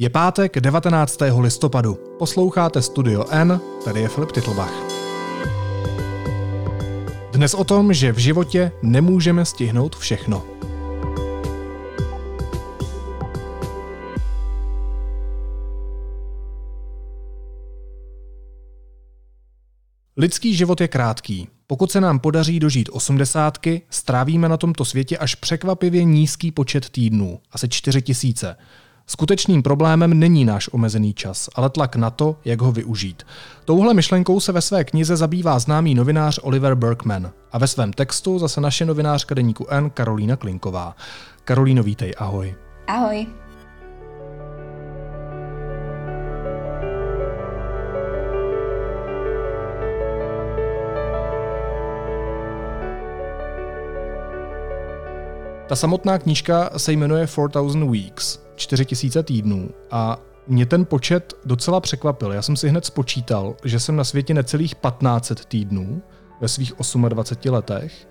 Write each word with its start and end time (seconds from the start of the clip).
Je 0.00 0.10
pátek 0.10 0.60
19. 0.60 1.18
listopadu. 1.40 1.94
Posloucháte 2.18 2.82
Studio 2.82 3.24
N, 3.30 3.60
tady 3.84 4.00
je 4.00 4.08
Filip 4.08 4.32
Titlbach. 4.32 4.72
Dnes 7.32 7.54
o 7.54 7.64
tom, 7.64 7.92
že 7.92 8.12
v 8.12 8.18
životě 8.18 8.72
nemůžeme 8.82 9.44
stihnout 9.44 9.96
všechno. 9.96 10.44
Lidský 20.16 20.54
život 20.54 20.80
je 20.80 20.88
krátký. 20.88 21.48
Pokud 21.66 21.90
se 21.90 22.00
nám 22.00 22.18
podaří 22.18 22.60
dožít 22.60 22.88
osmdesátky, 22.92 23.82
strávíme 23.90 24.48
na 24.48 24.56
tomto 24.56 24.84
světě 24.84 25.18
až 25.18 25.34
překvapivě 25.34 26.04
nízký 26.04 26.52
počet 26.52 26.90
týdnů, 26.90 27.40
asi 27.52 27.68
4 27.68 28.02
tisíce. 28.02 28.56
Skutečným 29.10 29.62
problémem 29.62 30.18
není 30.18 30.44
náš 30.44 30.68
omezený 30.72 31.14
čas, 31.14 31.48
ale 31.54 31.70
tlak 31.70 31.96
na 31.96 32.10
to, 32.10 32.36
jak 32.44 32.60
ho 32.60 32.72
využít. 32.72 33.22
Touhle 33.64 33.94
myšlenkou 33.94 34.40
se 34.40 34.52
ve 34.52 34.60
své 34.60 34.84
knize 34.84 35.16
zabývá 35.16 35.58
známý 35.58 35.94
novinář 35.94 36.40
Oliver 36.42 36.74
Berkman 36.74 37.30
a 37.52 37.58
ve 37.58 37.66
svém 37.66 37.92
textu 37.92 38.38
zase 38.38 38.60
naše 38.60 38.84
novinářka 38.84 39.34
deníku 39.34 39.66
N 39.70 39.90
Karolína 39.90 40.36
Klinková. 40.36 40.96
Karolíno, 41.44 41.82
vítej, 41.82 42.14
ahoj. 42.18 42.54
Ahoj. 42.86 43.26
Ta 55.68 55.76
samotná 55.76 56.18
knížka 56.18 56.70
se 56.76 56.92
jmenuje 56.92 57.26
4000 57.26 57.90
Weeks, 57.90 58.47
4000 58.58 59.22
týdnů 59.22 59.70
a 59.90 60.18
mě 60.46 60.66
ten 60.66 60.84
počet 60.84 61.34
docela 61.44 61.80
překvapil. 61.80 62.32
Já 62.32 62.42
jsem 62.42 62.56
si 62.56 62.68
hned 62.68 62.84
spočítal, 62.84 63.56
že 63.64 63.80
jsem 63.80 63.96
na 63.96 64.04
světě 64.04 64.34
necelých 64.34 64.74
1500 64.74 65.44
týdnů 65.44 66.02
ve 66.40 66.48
svých 66.48 66.72
28 67.08 67.52
letech, 67.52 68.08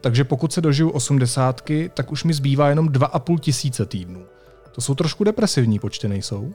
takže 0.00 0.24
pokud 0.24 0.52
se 0.52 0.60
dožiju 0.60 0.90
osmdesátky, 0.90 1.90
tak 1.94 2.12
už 2.12 2.24
mi 2.24 2.34
zbývá 2.34 2.68
jenom 2.68 2.88
2,5 2.88 3.38
tisíce 3.38 3.86
týdnů. 3.86 4.26
To 4.72 4.80
jsou 4.80 4.94
trošku 4.94 5.24
depresivní 5.24 5.78
počty, 5.78 6.08
nejsou? 6.08 6.52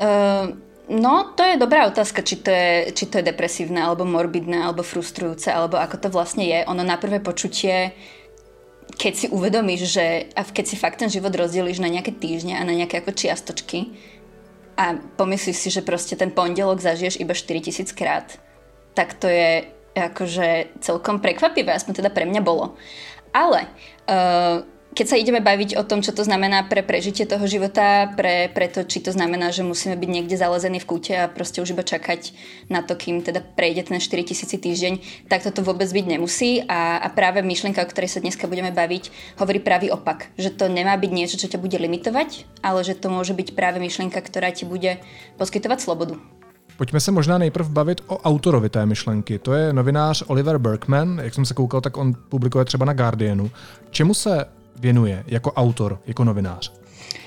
Uh... 0.00 0.08
No, 0.84 1.32
to 1.32 1.40
je 1.42 1.56
dobrá 1.56 1.88
otázka, 1.88 2.20
či 2.20 2.36
to 2.44 2.52
je, 2.52 2.92
či 2.92 3.08
to 3.08 3.16
je 3.16 3.24
depresívne, 3.32 3.80
alebo 3.80 4.04
morbidné, 4.04 4.68
alebo 4.68 4.84
frustrujúce, 4.84 5.48
alebo 5.48 5.80
ako 5.80 5.96
to 5.96 6.08
vlastne 6.12 6.44
je. 6.44 6.60
Ono 6.68 6.84
na 6.84 7.00
prvé 7.00 7.24
počutie 7.24 7.96
keď 8.92 9.12
si 9.16 9.26
uvedomíš, 9.32 9.80
že 9.88 10.28
a 10.36 10.44
keď 10.44 10.64
si 10.68 10.76
fakt 10.76 11.00
ten 11.00 11.10
život 11.10 11.32
rozdeliš 11.32 11.80
na 11.80 11.88
nejaké 11.88 12.12
týždne 12.12 12.60
a 12.60 12.66
na 12.66 12.76
nejaké 12.76 13.00
ako 13.00 13.16
čiastočky 13.16 13.96
a 14.76 14.98
pomyslíš 15.16 15.56
si, 15.56 15.68
že 15.70 15.86
proste 15.86 16.18
ten 16.18 16.34
pondelok 16.34 16.82
zažiješ 16.82 17.22
iba 17.22 17.32
4000 17.32 17.94
krát, 17.94 18.26
tak 18.92 19.14
to 19.18 19.30
je 19.30 19.66
akože 19.94 20.78
celkom 20.82 21.22
prekvapivé, 21.22 21.70
aspoň 21.70 22.02
teda 22.02 22.10
pre 22.10 22.26
mňa 22.26 22.42
bolo. 22.42 22.74
Ale 23.30 23.66
uh, 24.10 24.66
keď 24.94 25.06
sa 25.10 25.18
ideme 25.18 25.42
baviť 25.42 25.74
o 25.74 25.82
tom, 25.82 26.06
čo 26.06 26.14
to 26.14 26.22
znamená 26.22 26.70
pre 26.70 26.86
prežitie 26.86 27.26
toho 27.26 27.42
života, 27.50 28.14
pre, 28.14 28.46
pre 28.54 28.70
to, 28.70 28.86
či 28.86 29.02
to 29.02 29.10
znamená, 29.10 29.50
že 29.50 29.66
musíme 29.66 29.98
byť 29.98 30.06
niekde 30.08 30.38
zalezení 30.38 30.78
v 30.78 30.86
kúte 30.86 31.12
a 31.18 31.26
proste 31.26 31.58
už 31.58 31.74
iba 31.74 31.82
čakať 31.82 32.30
na 32.70 32.80
to, 32.86 32.94
kým 32.94 33.20
teda 33.26 33.42
prejde 33.42 33.90
ten 33.90 33.98
4000 33.98 34.54
týždeň, 34.54 34.94
tak 35.26 35.42
toto 35.42 35.66
vôbec 35.66 35.90
byť 35.90 36.06
nemusí 36.06 36.62
a, 36.70 37.02
a 37.02 37.10
práve 37.10 37.42
myšlienka, 37.42 37.82
o 37.82 37.90
ktorej 37.90 38.14
sa 38.14 38.22
dneska 38.22 38.46
budeme 38.46 38.70
baviť, 38.70 39.36
hovorí 39.42 39.58
pravý 39.58 39.90
opak, 39.90 40.30
že 40.38 40.54
to 40.54 40.70
nemá 40.70 40.94
byť 40.94 41.10
niečo, 41.10 41.36
čo 41.42 41.50
ťa 41.50 41.58
bude 41.58 41.74
limitovať, 41.74 42.46
ale 42.62 42.86
že 42.86 42.94
to 42.94 43.10
môže 43.10 43.34
byť 43.34 43.58
práve 43.58 43.82
myšlienka, 43.82 44.22
ktorá 44.22 44.54
ti 44.54 44.62
bude 44.62 45.02
poskytovať 45.36 45.78
slobodu. 45.82 46.16
Pojďme 46.76 47.00
se 47.00 47.10
možná 47.10 47.38
nejprv 47.38 47.68
bavit 47.68 48.00
o 48.06 48.18
autorovi 48.26 48.68
té 48.68 48.86
myšlenky. 48.86 49.38
To 49.38 49.52
je 49.52 49.72
novinář 49.72 50.24
Oliver 50.26 50.58
Berkman, 50.58 51.20
jak 51.22 51.34
jsem 51.34 51.44
se 51.44 51.54
koukal, 51.54 51.80
tak 51.80 51.96
on 51.96 52.14
publikuje 52.28 52.64
třeba 52.64 52.84
na 52.84 52.92
Guardianu. 52.92 53.50
Čemu 53.90 54.14
se 54.14 54.44
věnuje 54.76 55.24
jako 55.26 55.52
autor, 55.52 55.98
jako 56.06 56.24
novinář? 56.24 56.72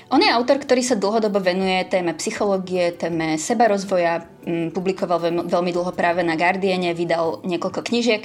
On 0.08 0.20
je 0.24 0.32
autor, 0.32 0.56
ktorý 0.56 0.80
sa 0.80 0.96
dlhodobo 0.96 1.36
venuje 1.36 1.84
téme 1.84 2.16
psychológie, 2.16 2.96
téme 2.96 3.36
sebarozvoja, 3.36 4.24
mm, 4.40 4.72
publikoval 4.72 5.44
veľmi 5.44 5.68
dlho 5.68 5.92
práve 5.92 6.24
na 6.24 6.32
Guardiane, 6.32 6.96
vydal 6.96 7.44
niekoľko 7.44 7.84
knižiek. 7.84 8.24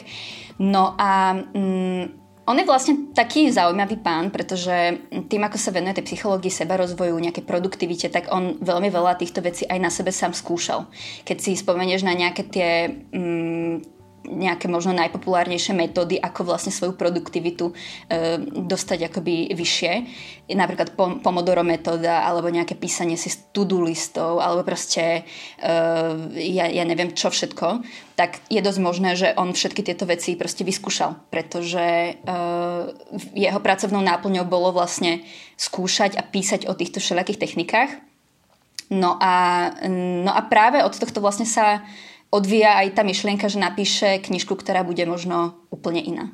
No 0.63 0.95
a 0.95 1.35
mm, 1.35 2.23
on 2.47 2.59
je 2.59 2.67
vlastne 2.67 3.11
taký 3.11 3.51
zaujímavý 3.51 3.99
pán, 3.99 4.31
pretože 4.31 4.99
tým, 5.27 5.43
ako 5.43 5.59
sa 5.59 5.75
venuje 5.75 5.99
tej 5.99 6.07
psychológii, 6.07 6.51
sebarozvoju, 6.51 7.19
nejaké 7.19 7.43
produktivite, 7.43 8.07
tak 8.07 8.31
on 8.31 8.59
veľmi 8.63 8.87
veľa 8.87 9.19
týchto 9.19 9.43
vecí 9.43 9.67
aj 9.67 9.79
na 9.79 9.91
sebe 9.91 10.15
sám 10.15 10.31
skúšal. 10.31 10.87
Keď 11.27 11.37
si 11.39 11.59
spomenieš 11.59 12.07
na 12.07 12.15
nejaké 12.15 12.47
tie 12.47 12.71
mm, 13.11 14.02
nejaké 14.23 14.71
možno 14.71 14.95
najpopulárnejšie 14.95 15.75
metódy, 15.75 16.15
ako 16.15 16.47
vlastne 16.47 16.71
svoju 16.71 16.95
produktivitu 16.95 17.71
e, 17.71 17.73
dostať 18.43 19.11
akoby 19.11 19.51
vyššie. 19.51 19.93
Napríklad 20.55 20.95
Pomodoro 20.95 21.63
metóda, 21.63 22.23
alebo 22.23 22.47
nejaké 22.47 22.79
písanie 22.79 23.19
si 23.19 23.31
to-do 23.51 23.83
listov, 23.83 24.39
alebo 24.39 24.63
proste 24.63 25.27
e, 25.59 25.71
ja, 26.39 26.65
ja 26.71 26.83
neviem 26.87 27.11
čo 27.11 27.27
všetko, 27.27 27.83
tak 28.15 28.39
je 28.47 28.63
dosť 28.63 28.79
možné, 28.79 29.09
že 29.19 29.35
on 29.35 29.51
všetky 29.51 29.83
tieto 29.83 30.07
veci 30.07 30.39
proste 30.39 30.63
vyskúšal, 30.63 31.19
pretože 31.27 31.83
e, 31.83 32.11
jeho 33.35 33.59
pracovnou 33.59 33.99
náplňou 33.99 34.47
bolo 34.47 34.71
vlastne 34.71 35.27
skúšať 35.59 36.15
a 36.15 36.23
písať 36.23 36.71
o 36.71 36.73
týchto 36.73 37.03
všelijakých 37.03 37.41
technikách. 37.41 37.91
No 38.93 39.17
a, 39.17 39.69
no 39.89 40.31
a 40.31 40.41
práve 40.45 40.83
od 40.83 40.93
tohto 40.93 41.23
vlastne 41.23 41.47
sa 41.47 41.81
odvíja 42.33 42.73
aj 42.81 42.97
ta 42.97 43.03
myšlienka, 43.05 43.45
že 43.47 43.61
napíše 43.61 44.17
knižku, 44.17 44.55
která 44.55 44.83
bude 44.83 45.05
možno 45.05 45.53
úplně 45.69 46.01
jiná. 46.01 46.31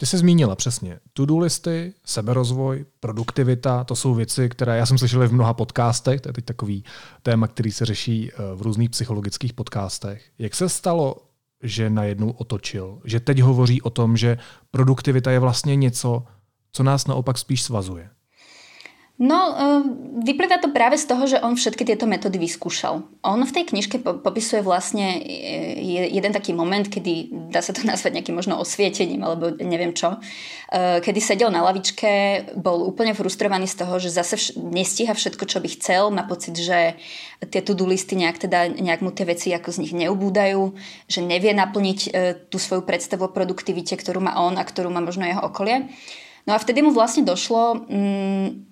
Ty 0.00 0.06
jsi 0.06 0.18
zmínila 0.18 0.56
přesně 0.56 0.98
to-do 1.12 1.38
listy, 1.38 1.94
seberozvoj, 2.04 2.84
produktivita, 3.00 3.84
to 3.84 3.96
jsou 3.96 4.14
věci, 4.14 4.48
které 4.48 4.76
já 4.76 4.86
jsem 4.86 4.98
slyšel 4.98 5.28
v 5.28 5.32
mnoha 5.32 5.54
podcastech, 5.54 6.20
to 6.20 6.28
je 6.28 6.32
teď 6.32 6.44
takový 6.44 6.84
téma, 7.22 7.46
který 7.46 7.70
se 7.70 7.84
řeší 7.84 8.30
eh, 8.30 8.34
v 8.54 8.62
různých 8.62 8.90
psychologických 8.90 9.52
podcastech. 9.52 10.22
Jak 10.38 10.54
se 10.54 10.68
stalo, 10.68 11.16
že 11.62 11.90
najednou 11.90 12.30
otočil, 12.30 13.00
že 13.04 13.20
teď 13.20 13.40
hovoří 13.40 13.82
o 13.82 13.90
tom, 13.90 14.16
že 14.16 14.38
produktivita 14.70 15.30
je 15.30 15.38
vlastně 15.38 15.76
něco, 15.76 16.24
co 16.72 16.82
nás 16.82 17.06
naopak 17.06 17.38
spíš 17.38 17.62
svazuje? 17.62 18.10
No, 19.18 19.50
ehm, 19.50 20.22
vyplýva 20.22 20.62
to 20.62 20.70
práve 20.70 20.94
z 20.94 21.10
toho, 21.10 21.26
že 21.26 21.42
on 21.42 21.58
všetky 21.58 21.82
tieto 21.82 22.06
metódy 22.06 22.38
vyskúšal. 22.38 23.02
On 23.26 23.40
v 23.42 23.50
tej 23.50 23.66
knižke 23.66 23.98
popisuje 23.98 24.62
vlastne 24.62 25.18
e, 25.18 26.06
jeden 26.14 26.30
taký 26.30 26.54
moment, 26.54 26.86
kedy, 26.86 27.26
dá 27.50 27.58
sa 27.58 27.74
to 27.74 27.82
nazvať 27.90 28.14
nejakým 28.14 28.38
možno 28.38 28.62
osvietením, 28.62 29.26
alebo 29.26 29.50
neviem 29.58 29.90
čo, 29.90 30.22
e, 30.70 31.02
kedy 31.02 31.18
sedel 31.18 31.50
na 31.50 31.66
lavičke, 31.66 32.46
bol 32.62 32.86
úplne 32.86 33.10
frustrovaný 33.10 33.66
z 33.66 33.82
toho, 33.82 33.98
že 33.98 34.14
zase 34.14 34.38
vš- 34.38 34.54
nestíha 34.54 35.10
všetko, 35.10 35.50
čo 35.50 35.58
by 35.58 35.68
chcel, 35.74 36.14
má 36.14 36.22
pocit, 36.22 36.54
že 36.54 36.94
tie 37.50 37.58
to-do 37.58 37.90
listy 37.90 38.14
nejak, 38.14 38.38
teda, 38.38 38.70
nejak 38.70 39.02
mu 39.02 39.10
tie 39.10 39.26
veci 39.26 39.50
ako 39.50 39.74
z 39.74 39.82
nich 39.82 39.98
neubúdajú, 39.98 40.78
že 41.10 41.26
nevie 41.26 41.50
naplniť 41.58 42.00
tú 42.54 42.58
svoju 42.58 42.86
predstavu 42.86 43.26
o 43.26 43.34
produktivite, 43.34 43.98
ktorú 43.98 44.22
má 44.22 44.38
on 44.38 44.54
a 44.58 44.62
ktorú 44.62 44.94
má 44.94 45.02
možno 45.02 45.26
jeho 45.26 45.42
okolie. 45.42 45.90
No 46.46 46.54
a 46.54 46.62
vtedy 46.62 46.86
mu 46.86 46.94
vlastne 46.94 47.26
došlo, 47.26 47.86
mm, 47.86 48.68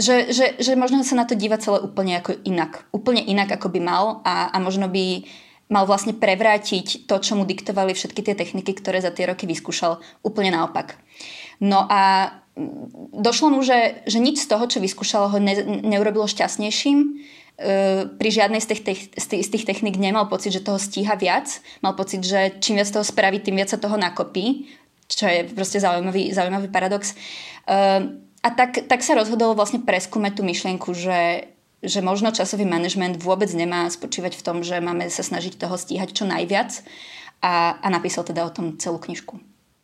že, 0.00 0.32
že, 0.32 0.56
že 0.56 0.72
možno 0.74 1.04
sa 1.04 1.14
na 1.14 1.28
to 1.28 1.36
díva 1.36 1.60
celé 1.60 1.84
úplne 1.84 2.18
ako 2.18 2.40
inak. 2.48 2.88
Úplne 2.90 3.20
inak, 3.28 3.52
ako 3.60 3.68
by 3.68 3.80
mal 3.84 4.04
a, 4.24 4.48
a 4.50 4.56
možno 4.58 4.88
by 4.88 5.28
mal 5.70 5.86
vlastne 5.86 6.16
prevrátiť 6.16 7.06
to, 7.06 7.16
čo 7.22 7.38
mu 7.38 7.46
diktovali 7.46 7.94
všetky 7.94 8.26
tie 8.26 8.34
techniky, 8.34 8.74
ktoré 8.74 8.98
za 8.98 9.14
tie 9.14 9.30
roky 9.30 9.46
vyskúšal, 9.46 10.02
úplne 10.26 10.50
naopak. 10.50 10.98
No 11.62 11.86
a 11.86 12.34
došlo 13.14 13.54
mu, 13.54 13.62
že, 13.62 14.02
že 14.10 14.18
nič 14.18 14.42
z 14.42 14.50
toho, 14.50 14.66
čo 14.66 14.82
vyskúšal, 14.82 15.30
ho 15.30 15.38
ne, 15.38 15.54
neurobilo 15.86 16.26
šťastnejším. 16.26 16.98
E, 16.98 17.08
pri 18.10 18.28
žiadnej 18.34 18.58
z 18.58 18.66
tých, 18.66 18.80
z, 19.14 19.26
tých, 19.30 19.42
z 19.46 19.50
tých 19.54 19.64
technik 19.68 19.94
nemal 20.00 20.26
pocit, 20.26 20.50
že 20.50 20.64
toho 20.66 20.80
stíha 20.80 21.14
viac. 21.14 21.62
Mal 21.86 21.94
pocit, 21.94 22.26
že 22.26 22.58
čím 22.58 22.82
viac 22.82 22.90
toho 22.90 23.06
spraví, 23.06 23.38
tým 23.38 23.54
viac 23.60 23.70
sa 23.70 23.78
toho 23.78 23.94
nakopí. 23.94 24.66
Čo 25.06 25.26
je 25.30 25.46
proste 25.54 25.78
zaujímavý, 25.78 26.34
zaujímavý 26.34 26.66
paradox. 26.66 27.14
E, 27.14 28.26
a 28.40 28.48
tak, 28.48 28.88
tak 28.88 29.00
sa 29.04 29.12
rozhodol 29.16 29.52
vlastne 29.52 29.84
preskúmať 29.84 30.32
tú 30.40 30.42
myšlienku, 30.44 30.96
že, 30.96 31.52
že 31.84 32.00
možno 32.00 32.32
časový 32.32 32.64
manažment 32.64 33.20
vôbec 33.20 33.52
nemá 33.52 33.84
spočívať 33.92 34.32
v 34.36 34.44
tom, 34.44 34.56
že 34.64 34.80
máme 34.80 35.08
sa 35.12 35.20
snažiť 35.20 35.60
toho 35.60 35.76
stíhať 35.76 36.16
čo 36.16 36.24
najviac 36.24 36.80
a, 37.44 37.76
a 37.80 37.86
napísal 37.92 38.24
teda 38.24 38.44
o 38.48 38.52
tom 38.52 38.80
celú 38.80 38.96
knižku. 38.96 39.36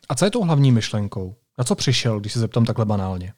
A 0.09 0.15
co 0.15 0.25
je 0.25 0.31
tou 0.31 0.41
hlavní 0.41 0.71
myšlenkou? 0.71 1.35
Na 1.57 1.63
co 1.63 1.75
přišel, 1.75 2.19
když 2.19 2.33
se 2.33 2.39
zeptám 2.39 2.65
takhle 2.65 2.85
banálně? 2.85 3.33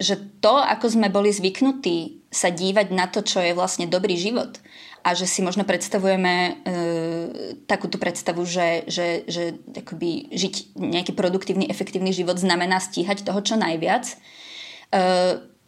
Že 0.00 0.16
to, 0.40 0.64
ako 0.64 0.96
sme 0.96 1.12
boli 1.12 1.28
zvyknutí 1.28 2.24
sa 2.32 2.48
dívať 2.48 2.88
na 2.88 3.04
to, 3.04 3.20
čo 3.20 3.44
je 3.44 3.52
vlastne 3.52 3.84
dobrý 3.84 4.16
život 4.16 4.56
a 5.04 5.12
že 5.12 5.28
si 5.28 5.44
možno 5.44 5.68
predstavujeme 5.68 6.32
e, 6.32 6.52
takúto 7.68 8.00
predstavu, 8.00 8.48
že, 8.48 8.88
že, 8.88 9.28
že 9.28 9.60
akoby 9.76 10.32
žiť 10.32 10.72
nejaký 10.76 11.12
produktívny, 11.12 11.68
efektívny 11.68 12.16
život 12.16 12.40
znamená 12.40 12.80
stíhať 12.80 13.28
toho 13.28 13.44
čo 13.44 13.60
najviac, 13.60 14.16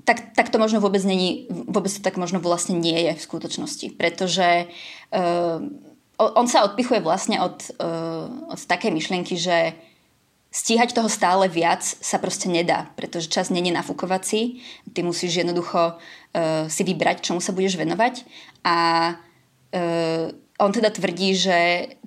tak, 0.04 0.34
tak 0.34 0.50
to 0.50 0.58
možno 0.58 0.82
vôbec 0.82 1.02
není, 1.06 1.46
vôbec 1.50 1.90
to 1.94 2.02
tak 2.02 2.19
možno 2.19 2.42
vlastne 2.42 2.74
nie 2.74 3.06
je 3.06 3.12
v 3.14 3.24
skutočnosti, 3.24 3.86
pretože 3.94 4.66
uh, 5.14 5.62
on 6.19 6.46
sa 6.50 6.66
odpichuje 6.66 6.98
vlastne 6.98 7.38
od, 7.38 7.70
uh, 7.78 8.26
od 8.50 8.60
takej 8.66 8.90
myšlienky, 8.90 9.38
že 9.38 9.78
stíhať 10.52 10.92
toho 10.92 11.08
stále 11.08 11.48
viac 11.48 11.80
sa 11.80 12.19
proste 12.19 12.50
nedá, 12.50 12.92
pretože 12.98 13.30
čas 13.30 13.48
není 13.48 13.70
nafúkovací, 13.70 14.60
ty 14.92 15.00
musíš 15.06 15.46
jednoducho 15.46 15.96
uh, 15.96 16.66
si 16.66 16.82
vybrať, 16.82 17.22
čomu 17.22 17.38
sa 17.38 17.54
budeš 17.54 17.78
venovať. 17.78 18.26
A 18.66 18.76
uh, 19.14 20.26
on 20.58 20.70
teda 20.75 20.90
tvrdí, 20.90 21.38
že 21.38 21.58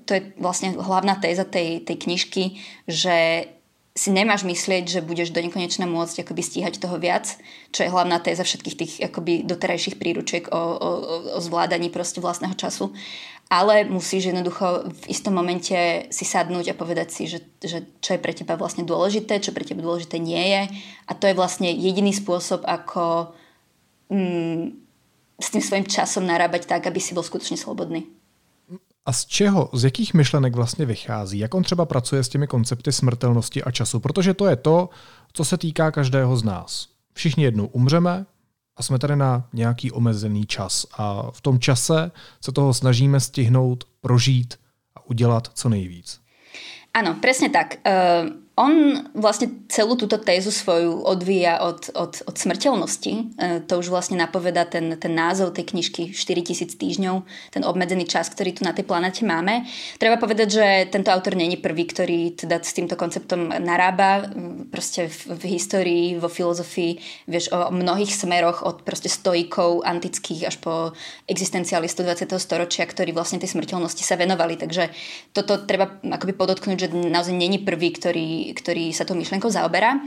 to 0.06 0.19
je 0.19 0.21
vlastne 0.38 0.77
hlavná 0.77 1.18
téza 1.18 1.47
tej, 1.47 1.81
tej 1.81 1.97
knižky, 1.97 2.44
že 2.85 3.50
si 3.95 4.12
nemáš 4.12 4.44
myslieť, 4.44 4.83
že 4.92 5.00
budeš 5.00 5.31
do 5.31 5.39
nekonečna 5.39 5.88
môcť 5.88 6.27
akoby 6.27 6.44
stíhať 6.44 6.83
toho 6.83 7.00
viac, 7.00 7.39
čo 7.71 7.88
je 7.88 7.94
hlavná 7.95 8.19
téza 8.19 8.44
všetkých 8.44 8.75
tých 8.75 8.94
akoby 9.07 9.47
doterajších 9.47 9.95
príručiek 9.95 10.51
o, 10.51 10.59
o, 10.59 10.89
o 11.36 11.39
zvládaní 11.39 11.88
proste 11.88 12.19
vlastného 12.19 12.59
času. 12.59 12.92
Ale 13.47 13.88
musíš 13.88 14.36
jednoducho 14.36 14.92
v 14.92 15.03
istom 15.07 15.39
momente 15.39 16.12
si 16.12 16.25
sadnúť 16.27 16.75
a 16.75 16.80
povedať 16.80 17.07
si, 17.07 17.24
že, 17.30 17.39
že 17.63 17.88
čo 18.03 18.18
je 18.18 18.24
pre 18.24 18.36
teba 18.36 18.59
vlastne 18.59 18.83
dôležité, 18.83 19.39
čo 19.39 19.56
pre 19.56 19.63
teba 19.63 19.80
dôležité 19.80 20.19
nie 20.19 20.44
je. 20.44 20.62
A 21.07 21.12
to 21.15 21.31
je 21.31 21.38
vlastne 21.38 21.71
jediný 21.71 22.12
spôsob, 22.12 22.68
ako 22.68 23.31
mm, 24.12 24.75
s 25.39 25.47
tým 25.56 25.63
svojim 25.63 25.88
časom 25.88 26.27
narábať 26.27 26.68
tak, 26.68 26.83
aby 26.83 27.00
si 27.00 27.15
bol 27.15 27.24
skutočne 27.24 27.56
slobodný. 27.56 28.12
A 29.06 29.13
z 29.13 29.25
čeho, 29.25 29.69
z 29.74 29.84
jakých 29.84 30.13
myšlenek 30.13 30.56
vlastně 30.56 30.86
vychází? 30.86 31.40
Jak 31.40 31.54
on 31.54 31.63
třeba 31.63 31.86
pracuje 31.86 32.24
s 32.24 32.30
těmi 32.30 32.48
koncepty 32.48 32.92
smrtelnosti 32.92 33.63
a 33.63 33.72
času? 33.72 34.00
Protože 34.00 34.34
to 34.34 34.48
je 34.48 34.56
to, 34.56 34.90
co 35.34 35.46
se 35.46 35.57
týká 35.57 35.92
každého 35.92 36.38
z 36.38 36.44
nás. 36.44 36.88
Všichni 37.13 37.44
jednou 37.44 37.66
umřeme 37.66 38.25
a 38.75 38.84
jsme 38.84 39.00
tady 39.00 39.16
na 39.16 39.48
nějaký 39.54 39.92
omezený 39.92 40.46
čas. 40.46 40.86
A 40.98 41.31
v 41.31 41.42
tom 41.42 41.60
čase 41.60 42.12
se 42.42 42.52
toho 42.52 42.74
snažíme 42.74 43.19
stihnout, 43.19 43.84
prožít 44.02 44.60
a 44.96 45.06
udělat 45.06 45.52
co 45.54 45.69
nejvíc. 45.69 46.22
Ano, 46.94 47.16
přesně 47.22 47.50
tak. 47.50 47.75
Uh 47.86 48.44
on 48.56 49.04
vlastne 49.12 49.68
celú 49.68 50.00
túto 50.00 50.16
tézu 50.16 50.48
svoju 50.48 51.04
odvíja 51.04 51.60
od, 51.60 51.92
od, 51.92 52.24
od 52.24 52.36
smrteľnosti. 52.40 53.12
E, 53.12 53.24
to 53.68 53.84
už 53.84 53.92
vlastne 53.92 54.16
napoveda 54.16 54.63
ten, 54.63 54.96
ten 54.96 55.12
názov 55.12 55.60
tej 55.60 55.75
knižky 55.75 56.16
4000 56.16 56.72
týždňov, 56.80 57.28
ten 57.52 57.68
obmedzený 57.68 58.07
čas, 58.07 58.31
ktorý 58.31 58.56
tu 58.56 58.63
na 58.63 58.72
tej 58.72 58.88
planete 58.88 59.28
máme. 59.28 59.68
Treba 60.00 60.16
povedať, 60.16 60.48
že 60.48 60.66
tento 60.88 61.12
autor 61.12 61.36
není 61.36 61.60
prvý, 61.60 61.84
ktorý 61.84 62.31
teda 62.31 62.63
s 62.63 62.72
týmto 62.72 62.96
konceptom 62.96 63.52
narába. 63.60 64.31
Proste 64.72 65.12
v, 65.12 65.36
v 65.36 65.44
histórii, 65.60 66.06
vo 66.16 66.31
filozofii, 66.31 67.28
vieš 67.28 67.52
o 67.52 67.75
mnohých 67.75 68.16
smeroch 68.16 68.63
od 68.63 68.88
proste 68.88 69.12
stoikov 69.12 69.84
antických 69.84 70.48
až 70.48 70.63
po 70.63 70.74
existencialistov 71.28 72.07
20. 72.07 72.31
storočia, 72.40 72.88
ktorí 72.88 73.12
vlastne 73.12 73.36
tej 73.36 73.52
smrteľnosti 73.52 74.07
sa 74.07 74.16
venovali. 74.16 74.56
Takže 74.56 74.96
toto 75.36 75.60
treba 75.60 76.00
akoby 76.00 76.31
podotknúť, 76.31 76.78
že 76.80 76.90
naozaj 76.96 77.36
není 77.36 77.60
prvý, 77.60 77.92
ktorý 77.92 78.44
ktorý 78.53 78.94
sa 78.94 79.07
tou 79.07 79.18
myšlienkou 79.18 79.50
zaoberá. 79.50 80.03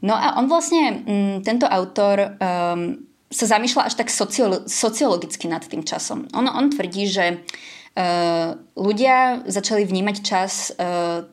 No 0.00 0.16
a 0.16 0.36
on 0.40 0.48
vlastne, 0.48 1.04
m, 1.04 1.04
mm, 1.04 1.36
tento 1.44 1.68
autor 1.68 2.36
um, 2.40 3.04
sa 3.32 3.46
zamýšľa 3.58 3.90
až 3.90 3.94
tak 3.98 4.08
sociolo- 4.12 4.64
sociologicky 4.68 5.50
nad 5.50 5.64
tým 5.64 5.82
časom. 5.82 6.30
On, 6.36 6.46
on 6.46 6.70
tvrdí, 6.70 7.10
že 7.10 7.40
uh, 7.40 8.54
ľudia 8.78 9.42
začali 9.48 9.82
vnímať 9.88 10.16
čas 10.22 10.70
uh, 10.76 11.26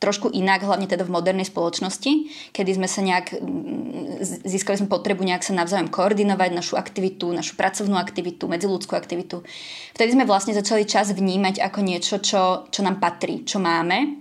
trošku 0.00 0.32
inak, 0.32 0.64
hlavne 0.64 0.88
teda 0.88 1.04
v 1.04 1.12
modernej 1.12 1.44
spoločnosti, 1.44 2.12
kedy 2.56 2.70
sme 2.72 2.88
sa 2.88 3.04
nejak, 3.04 3.36
mm, 3.36 4.24
získali 4.48 4.80
sme 4.80 4.88
potrebu 4.88 5.20
nejak 5.20 5.44
sa 5.44 5.52
navzájom 5.52 5.92
koordinovať 5.92 6.50
našu 6.56 6.80
aktivitu, 6.80 7.28
našu 7.36 7.56
pracovnú 7.56 8.00
aktivitu, 8.00 8.48
medziludskú 8.48 8.96
aktivitu. 8.96 9.44
Vtedy 9.92 10.16
sme 10.16 10.24
vlastne 10.24 10.56
začali 10.56 10.88
čas 10.88 11.12
vnímať 11.12 11.60
ako 11.60 11.80
niečo, 11.84 12.16
čo, 12.24 12.68
čo 12.72 12.80
nám 12.80 12.96
patrí, 12.96 13.44
čo 13.44 13.60
máme, 13.60 14.19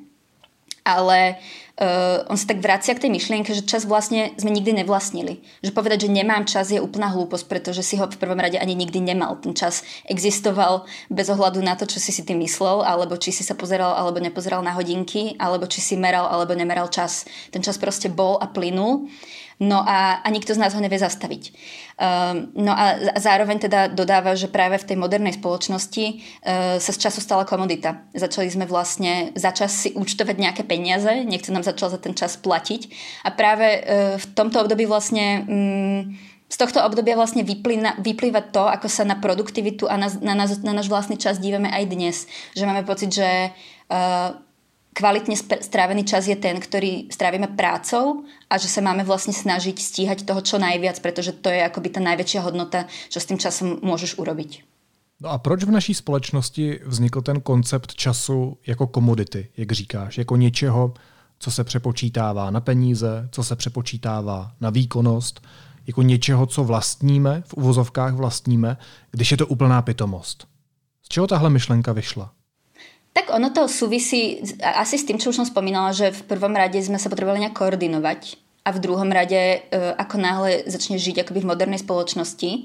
ale 0.97 1.37
uh, 1.79 2.25
on 2.31 2.37
sa 2.37 2.49
tak 2.49 2.59
vracia 2.59 2.93
k 2.93 3.07
tej 3.07 3.11
myšlienke, 3.11 3.51
že 3.55 3.67
čas 3.67 3.87
vlastne 3.87 4.35
sme 4.35 4.51
nikdy 4.51 4.83
nevlastnili. 4.83 5.41
Že 5.61 5.71
povedať, 5.75 6.05
že 6.05 6.15
nemám 6.15 6.43
čas 6.45 6.69
je 6.69 6.81
úplná 6.81 7.09
hlúposť, 7.11 7.45
pretože 7.47 7.81
si 7.85 7.95
ho 7.97 8.05
v 8.05 8.19
prvom 8.19 8.37
rade 8.37 8.59
ani 8.59 8.75
nikdy 8.75 8.99
nemal. 8.99 9.39
Ten 9.39 9.55
čas 9.55 9.85
existoval 10.05 10.85
bez 11.07 11.29
ohľadu 11.31 11.59
na 11.63 11.79
to, 11.79 11.87
čo 11.87 11.97
si 11.97 12.11
si 12.11 12.21
ty 12.25 12.35
myslel, 12.35 12.83
alebo 12.83 13.15
či 13.15 13.31
si 13.31 13.41
sa 13.45 13.55
pozeral 13.55 13.95
alebo 13.95 14.19
nepozeral 14.19 14.59
na 14.65 14.75
hodinky, 14.75 15.37
alebo 15.39 15.65
či 15.65 15.79
si 15.79 15.95
meral 15.95 16.27
alebo 16.27 16.53
nemeral 16.53 16.91
čas. 16.91 17.29
Ten 17.49 17.63
čas 17.63 17.79
proste 17.79 18.11
bol 18.11 18.37
a 18.37 18.47
plynul. 18.51 19.07
No 19.59 19.83
a, 19.83 20.23
a 20.23 20.27
nikto 20.31 20.55
z 20.55 20.61
nás 20.63 20.71
ho 20.71 20.79
nevie 20.79 20.95
zastaviť. 20.95 21.51
Um, 21.99 22.47
no 22.55 22.71
a 22.71 23.11
zároveň 23.19 23.67
teda 23.67 23.91
dodáva, 23.91 24.31
že 24.31 24.47
práve 24.47 24.79
v 24.79 24.87
tej 24.87 24.95
modernej 24.95 25.35
spoločnosti 25.35 26.05
uh, 26.15 26.79
sa 26.79 26.91
z 26.95 26.99
času 27.03 27.19
stala 27.19 27.43
komodita. 27.43 28.07
Začali 28.15 28.47
sme 28.47 28.63
vlastne 28.63 29.35
za 29.35 29.51
čas 29.51 29.75
si 29.75 29.91
účtovať 29.91 30.39
nejaké 30.39 30.63
peniaze, 30.63 31.11
niekto 31.27 31.51
nám 31.51 31.67
začal 31.67 31.91
za 31.91 31.99
ten 31.99 32.15
čas 32.15 32.39
platiť 32.39 32.81
a 33.27 33.35
práve 33.35 33.67
uh, 33.67 34.15
v 34.15 34.25
tomto 34.31 34.63
období 34.63 34.87
vlastne 34.87 35.43
um, 35.43 36.15
z 36.49 36.55
tohto 36.55 36.79
obdobia 36.79 37.19
vlastne 37.19 37.43
vyplýva, 37.43 37.99
vyplýva 37.99 38.41
to, 38.55 38.63
ako 38.63 38.87
sa 38.87 39.03
na 39.03 39.19
produktivitu 39.19 39.85
a 39.85 39.99
na, 39.99 40.07
na, 40.23 40.33
na, 40.39 40.47
na 40.47 40.71
náš 40.71 40.87
vlastný 40.87 41.19
čas 41.19 41.37
dívame 41.37 41.67
aj 41.67 41.83
dnes. 41.91 42.15
Že 42.55 42.63
máme 42.63 42.87
pocit, 42.87 43.11
že 43.11 43.51
uh, 43.91 44.39
kvalitne 44.93 45.35
strávený 45.61 46.03
čas 46.05 46.27
je 46.27 46.35
ten, 46.35 46.59
ktorý 46.59 47.07
strávime 47.13 47.47
prácou 47.47 48.25
a 48.49 48.57
že 48.57 48.67
sa 48.67 48.81
máme 48.81 49.05
vlastne 49.05 49.33
snažiť 49.33 49.77
stíhať 49.79 50.25
toho 50.25 50.41
čo 50.41 50.57
najviac, 50.57 50.99
pretože 50.99 51.31
to 51.39 51.49
je 51.49 51.61
akoby 51.63 51.89
ta 51.89 52.01
najväčšia 52.03 52.41
hodnota, 52.41 52.89
čo 53.09 53.19
s 53.21 53.27
tým 53.29 53.39
časom 53.39 53.79
môžeš 53.85 54.17
urobiť. 54.17 54.63
No 55.21 55.29
a 55.29 55.37
proč 55.37 55.63
v 55.63 55.71
naší 55.71 55.93
společnosti 55.93 56.79
vznikl 56.85 57.21
ten 57.21 57.41
koncept 57.41 57.93
času 57.93 58.57
jako 58.67 58.87
komodity, 58.87 59.49
jak 59.57 59.71
říkáš, 59.71 60.17
jako 60.17 60.35
něčeho, 60.35 60.93
co 61.39 61.51
se 61.51 61.63
přepočítává 61.63 62.51
na 62.51 62.61
peníze, 62.61 63.29
co 63.31 63.43
se 63.43 63.55
přepočítává 63.55 64.51
na 64.61 64.69
výkonnost, 64.69 65.41
jako 65.87 66.01
něčeho, 66.01 66.45
co 66.45 66.63
vlastníme, 66.63 67.43
v 67.45 67.53
uvozovkách 67.53 68.13
vlastníme, 68.13 68.77
když 69.11 69.31
je 69.31 69.37
to 69.37 69.47
úplná 69.47 69.81
pitomost. 69.81 70.47
Z 71.03 71.07
čeho 71.07 71.27
tahle 71.27 71.49
myšlenka 71.49 71.93
vyšla? 71.93 72.31
Tak 73.19 73.35
ono 73.35 73.51
to 73.51 73.67
súvisí 73.67 74.39
asi 74.63 74.95
s 74.95 75.03
tým, 75.03 75.19
čo 75.19 75.35
už 75.35 75.43
som 75.43 75.47
spomínala, 75.51 75.91
že 75.91 76.15
v 76.15 76.23
prvom 76.23 76.55
rade 76.55 76.79
sme 76.79 76.95
sa 76.95 77.11
potrebovali 77.11 77.43
nejak 77.43 77.59
koordinovať 77.59 78.39
a 78.63 78.71
v 78.71 78.79
druhom 78.79 79.11
rade, 79.11 79.35
e, 79.35 79.59
ako 79.75 80.15
náhle 80.15 80.63
začne 80.71 80.95
žiť 80.95 81.27
akoby 81.27 81.43
v 81.43 81.49
modernej 81.51 81.83
spoločnosti, 81.83 82.47
e, 82.47 82.59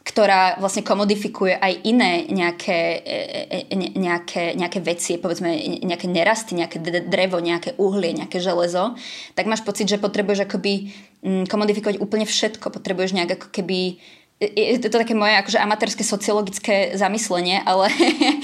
ktorá 0.00 0.62
vlastne 0.62 0.86
komodifikuje 0.86 1.58
aj 1.58 1.72
iné 1.82 2.30
nejaké, 2.30 2.80
e, 3.02 3.98
nejaké, 3.98 4.54
nejaké 4.54 4.78
veci, 4.78 5.18
povedzme 5.18 5.50
nejaké 5.82 6.06
nerasty, 6.06 6.54
nejaké 6.54 6.78
drevo, 7.10 7.42
nejaké 7.42 7.74
uhlie, 7.82 8.14
nejaké 8.14 8.38
železo, 8.38 8.94
tak 9.34 9.50
máš 9.50 9.66
pocit, 9.66 9.90
že 9.90 9.98
potrebuješ 9.98 10.46
akoby 10.46 10.94
mm, 11.26 11.44
komodifikovať 11.50 11.98
úplne 11.98 12.30
všetko. 12.30 12.70
Potrebuješ 12.70 13.10
nejak 13.10 13.42
ako 13.42 13.48
keby 13.50 13.98
je 14.40 14.80
to 14.80 14.88
také 14.88 15.12
moje 15.12 15.36
akože 15.36 15.60
amatérske 15.60 16.00
sociologické 16.00 16.96
zamyslenie, 16.96 17.60
ale, 17.60 17.92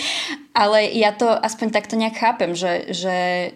ale 0.52 0.92
ja 0.92 1.16
to 1.16 1.24
aspoň 1.24 1.72
takto 1.72 1.96
nejak 1.96 2.20
chápem, 2.20 2.52
že, 2.52 2.92
že 2.92 3.14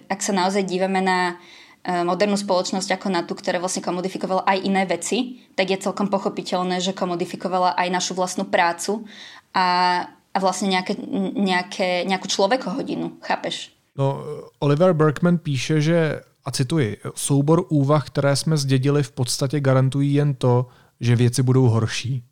ak 0.08 0.24
sa 0.24 0.32
naozaj 0.32 0.64
dívame 0.64 1.04
na 1.04 1.36
e, 1.84 2.00
modernú 2.00 2.40
spoločnosť 2.40 2.96
ako 2.96 3.08
na 3.12 3.28
tú, 3.28 3.36
ktorá 3.36 3.60
vlastne 3.60 3.84
komodifikovala 3.84 4.48
aj 4.48 4.58
iné 4.64 4.88
veci, 4.88 5.44
tak 5.52 5.68
je 5.68 5.84
celkom 5.84 6.08
pochopiteľné, 6.08 6.80
že 6.80 6.96
komodifikovala 6.96 7.76
aj 7.76 7.88
našu 7.92 8.16
vlastnú 8.16 8.48
prácu 8.48 9.04
a, 9.52 10.08
a 10.32 10.38
vlastne 10.40 10.72
nejaké, 10.72 10.96
nejaké, 11.36 12.08
nejakú 12.08 12.24
človekohodinu, 12.24 13.20
chápeš? 13.20 13.76
No, 14.00 14.24
Oliver 14.64 14.96
Berkman 14.96 15.44
píše, 15.44 15.84
že, 15.84 16.24
a 16.24 16.48
cituji, 16.48 16.96
soubor 17.12 17.68
úvah, 17.68 18.00
které 18.00 18.32
jsme 18.32 18.56
zdědili, 18.56 19.02
v 19.02 19.12
podstatě 19.12 19.60
garantují 19.60 20.14
jen 20.14 20.34
to, 20.34 20.72
že 21.00 21.16
věci 21.16 21.42
budou 21.42 21.68
horší. 21.68 22.29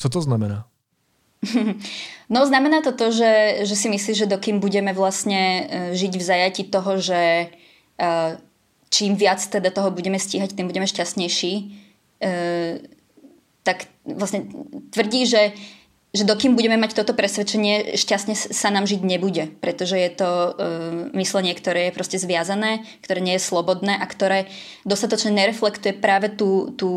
Co 0.00 0.08
to 0.08 0.20
znamená? 0.20 0.64
No 2.30 2.46
znamená 2.46 2.78
to 2.78 2.94
to, 2.94 3.10
že, 3.10 3.66
že 3.66 3.74
si 3.74 3.90
myslíš, 3.90 4.18
že 4.22 4.30
dokým 4.30 4.62
budeme 4.62 4.94
vlastne 4.94 5.42
e, 5.42 5.62
žiť 5.98 6.12
v 6.14 6.22
zajati 6.22 6.62
toho, 6.70 7.02
že 7.02 7.50
e, 7.98 8.06
čím 8.86 9.18
viac 9.18 9.42
teda 9.42 9.74
toho 9.74 9.90
budeme 9.90 10.14
stíhať, 10.14 10.54
tým 10.54 10.70
budeme 10.70 10.86
šťastnejší, 10.86 11.52
e, 11.58 12.30
tak 13.66 13.90
vlastne 14.06 14.46
tvrdí, 14.94 15.26
že 15.26 15.50
že 16.10 16.26
dokým 16.26 16.58
budeme 16.58 16.74
mať 16.74 16.98
toto 16.98 17.14
presvedčenie, 17.14 17.94
šťastne 17.94 18.34
sa 18.34 18.68
nám 18.74 18.82
žiť 18.82 19.00
nebude, 19.06 19.46
pretože 19.62 19.94
je 19.94 20.10
to 20.10 20.30
uh, 20.30 20.52
myslenie, 21.14 21.54
ktoré 21.54 21.88
je 21.88 21.96
proste 21.96 22.18
zviazané, 22.18 22.82
ktoré 23.06 23.22
nie 23.22 23.38
je 23.38 23.46
slobodné 23.46 23.94
a 23.94 24.02
ktoré 24.10 24.50
dostatočne 24.82 25.30
nereflektuje 25.30 25.94
práve 25.94 26.34
tú, 26.34 26.74
tú 26.74 26.90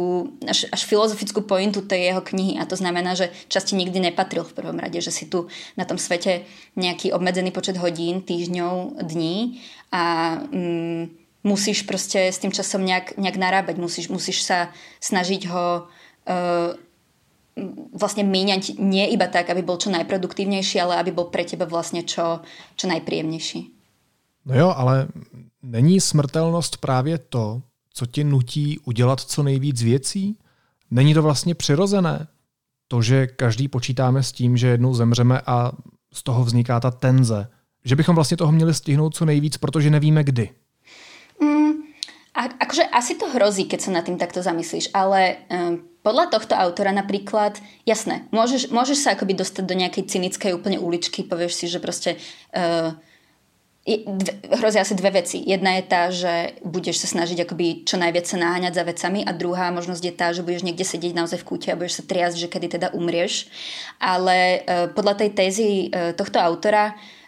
až, 0.50 0.66
až 0.74 0.82
filozofickú 0.90 1.46
pointu 1.46 1.86
tej 1.86 2.10
jeho 2.10 2.26
knihy. 2.26 2.58
A 2.58 2.66
to 2.66 2.74
znamená, 2.74 3.14
že 3.14 3.30
časti 3.54 3.78
nikdy 3.78 4.02
nepatril 4.02 4.50
v 4.50 4.58
prvom 4.58 4.82
rade, 4.82 4.98
že 4.98 5.14
si 5.14 5.30
tu 5.30 5.46
na 5.78 5.86
tom 5.86 6.02
svete 6.02 6.50
nejaký 6.74 7.14
obmedzený 7.14 7.54
počet 7.54 7.78
hodín, 7.78 8.26
týždňov, 8.26 8.98
dní 8.98 9.62
a 9.94 10.36
um, 10.50 11.06
musíš 11.46 11.86
proste 11.86 12.34
s 12.34 12.42
tým 12.42 12.50
časom 12.50 12.82
nejak, 12.82 13.22
nejak 13.22 13.38
narábať, 13.38 13.78
musíš, 13.78 14.10
musíš 14.10 14.42
sa 14.42 14.74
snažiť 15.06 15.54
ho 15.54 15.86
uh, 15.86 16.74
vlastne 17.94 18.24
míňať 18.24 18.82
nie 18.82 19.14
iba 19.14 19.28
tak, 19.30 19.50
aby 19.50 19.62
bol 19.62 19.78
čo 19.78 19.94
najproduktívnejší, 19.94 20.82
ale 20.82 20.98
aby 20.98 21.12
bol 21.14 21.30
pre 21.30 21.46
teba 21.46 21.66
vlastne 21.70 22.02
čo, 22.02 22.42
čo 22.76 22.86
najpríjemnejší. 22.90 23.60
No 24.46 24.54
jo, 24.56 24.74
ale 24.76 25.08
není 25.62 26.02
smrtelnost 26.02 26.78
právě 26.78 27.18
to, 27.18 27.62
co 27.94 28.06
tě 28.06 28.24
nutí 28.24 28.80
udělat 28.86 29.20
co 29.20 29.44
nejvíc 29.44 29.82
věcí? 29.82 30.38
Není 30.92 31.14
to 31.14 31.22
vlastně 31.22 31.56
přirozené? 31.56 32.28
To, 32.88 33.02
že 33.02 33.28
každý 33.28 33.68
počítáme 33.68 34.24
s 34.24 34.32
tím, 34.32 34.58
že 34.58 34.68
jednou 34.68 34.94
zemřeme 34.94 35.42
a 35.46 35.72
z 36.14 36.24
toho 36.24 36.44
vzniká 36.44 36.80
ta 36.80 36.92
tenze. 36.92 37.48
Že 37.86 37.96
bychom 37.96 38.16
vlastně 38.16 38.38
toho 38.38 38.52
měli 38.52 38.74
stihnout 38.74 39.16
co 39.16 39.26
nejvíc, 39.26 39.58
protože 39.58 39.90
nevíme 39.90 40.24
kdy. 40.24 40.50
Akože 42.74 42.90
asi 42.90 43.14
to 43.22 43.30
hrozí, 43.30 43.70
keď 43.70 43.80
sa 43.86 43.92
nad 43.94 44.02
tým 44.02 44.18
takto 44.18 44.42
zamyslíš, 44.42 44.90
ale 44.98 45.46
um, 45.46 45.78
podľa 46.02 46.34
tohto 46.34 46.58
autora 46.58 46.90
napríklad, 46.90 47.62
jasné, 47.86 48.26
môžeš, 48.34 48.74
môžeš 48.74 48.98
sa 48.98 49.14
akoby 49.14 49.38
dostať 49.38 49.62
do 49.62 49.78
nejakej 49.78 50.10
cynickej 50.10 50.58
úplne 50.58 50.82
uličky, 50.82 51.22
povieš 51.22 51.54
si, 51.54 51.66
že 51.70 51.78
proste 51.78 52.18
uh, 52.58 52.98
dve, 53.86 54.34
hrozia 54.58 54.82
asi 54.82 54.98
dve 54.98 55.22
veci. 55.22 55.46
Jedna 55.46 55.78
je 55.78 55.84
tá, 55.86 56.10
že 56.10 56.58
budeš 56.66 57.06
sa 57.06 57.14
snažiť 57.14 57.46
akoby 57.46 57.86
čo 57.86 58.02
najviac 58.02 58.26
sa 58.26 58.42
naháňať 58.42 58.74
za 58.74 58.84
vecami 58.90 59.22
a 59.22 59.38
druhá 59.38 59.70
možnosť 59.70 60.04
je 60.10 60.14
tá, 60.18 60.34
že 60.34 60.42
budeš 60.42 60.66
niekde 60.66 60.82
sedieť 60.82 61.14
naozaj 61.14 61.46
v 61.46 61.48
kúte 61.54 61.70
a 61.70 61.78
budeš 61.78 62.02
sa 62.02 62.10
triasť, 62.10 62.42
že 62.42 62.50
kedy 62.50 62.82
teda 62.82 62.90
umrieš. 62.98 63.54
Ale 64.02 64.66
uh, 64.66 64.90
podľa 64.90 65.22
tej 65.22 65.30
tézy 65.30 65.94
uh, 65.94 66.18
tohto 66.18 66.42
autora 66.42 66.98
uh, 66.98 67.22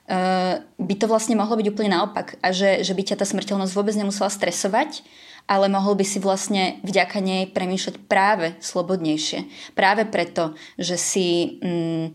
by 0.77 0.95
to 1.01 1.09
vlastne 1.09 1.33
mohlo 1.33 1.57
byť 1.57 1.67
úplne 1.73 1.97
naopak 1.97 2.37
a 2.45 2.53
že, 2.53 2.85
že 2.85 2.93
by 2.93 3.01
ťa 3.01 3.17
tá 3.17 3.25
smrteľnosť 3.25 3.73
vôbec 3.73 3.97
nemusela 3.97 4.29
stresovať, 4.29 5.01
ale 5.49 5.65
mohol 5.69 5.97
by 5.97 6.05
si 6.05 6.21
vlastne 6.21 6.77
vďaka 6.85 7.21
nej 7.21 7.49
premýšľať 7.49 8.05
práve 8.05 8.53
slobodnejšie. 8.61 9.45
Práve 9.73 10.05
preto, 10.05 10.53
že 10.77 10.97
si... 10.97 11.57
Um, 11.61 12.13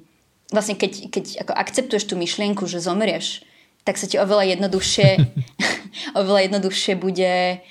vlastne 0.51 0.75
keď, 0.75 1.15
keď 1.15 1.25
ako 1.47 1.53
akceptuješ 1.55 2.05
tú 2.11 2.15
myšlienku, 2.19 2.67
že 2.67 2.83
zomrieš, 2.83 3.47
tak 3.87 3.99
sa 3.99 4.11
ti 4.11 4.19
oveľa 4.19 4.59
jednoduchšie, 4.59 5.09
oveľa 6.21 6.41
jednoduchšie 6.51 6.95
bude 6.99 7.63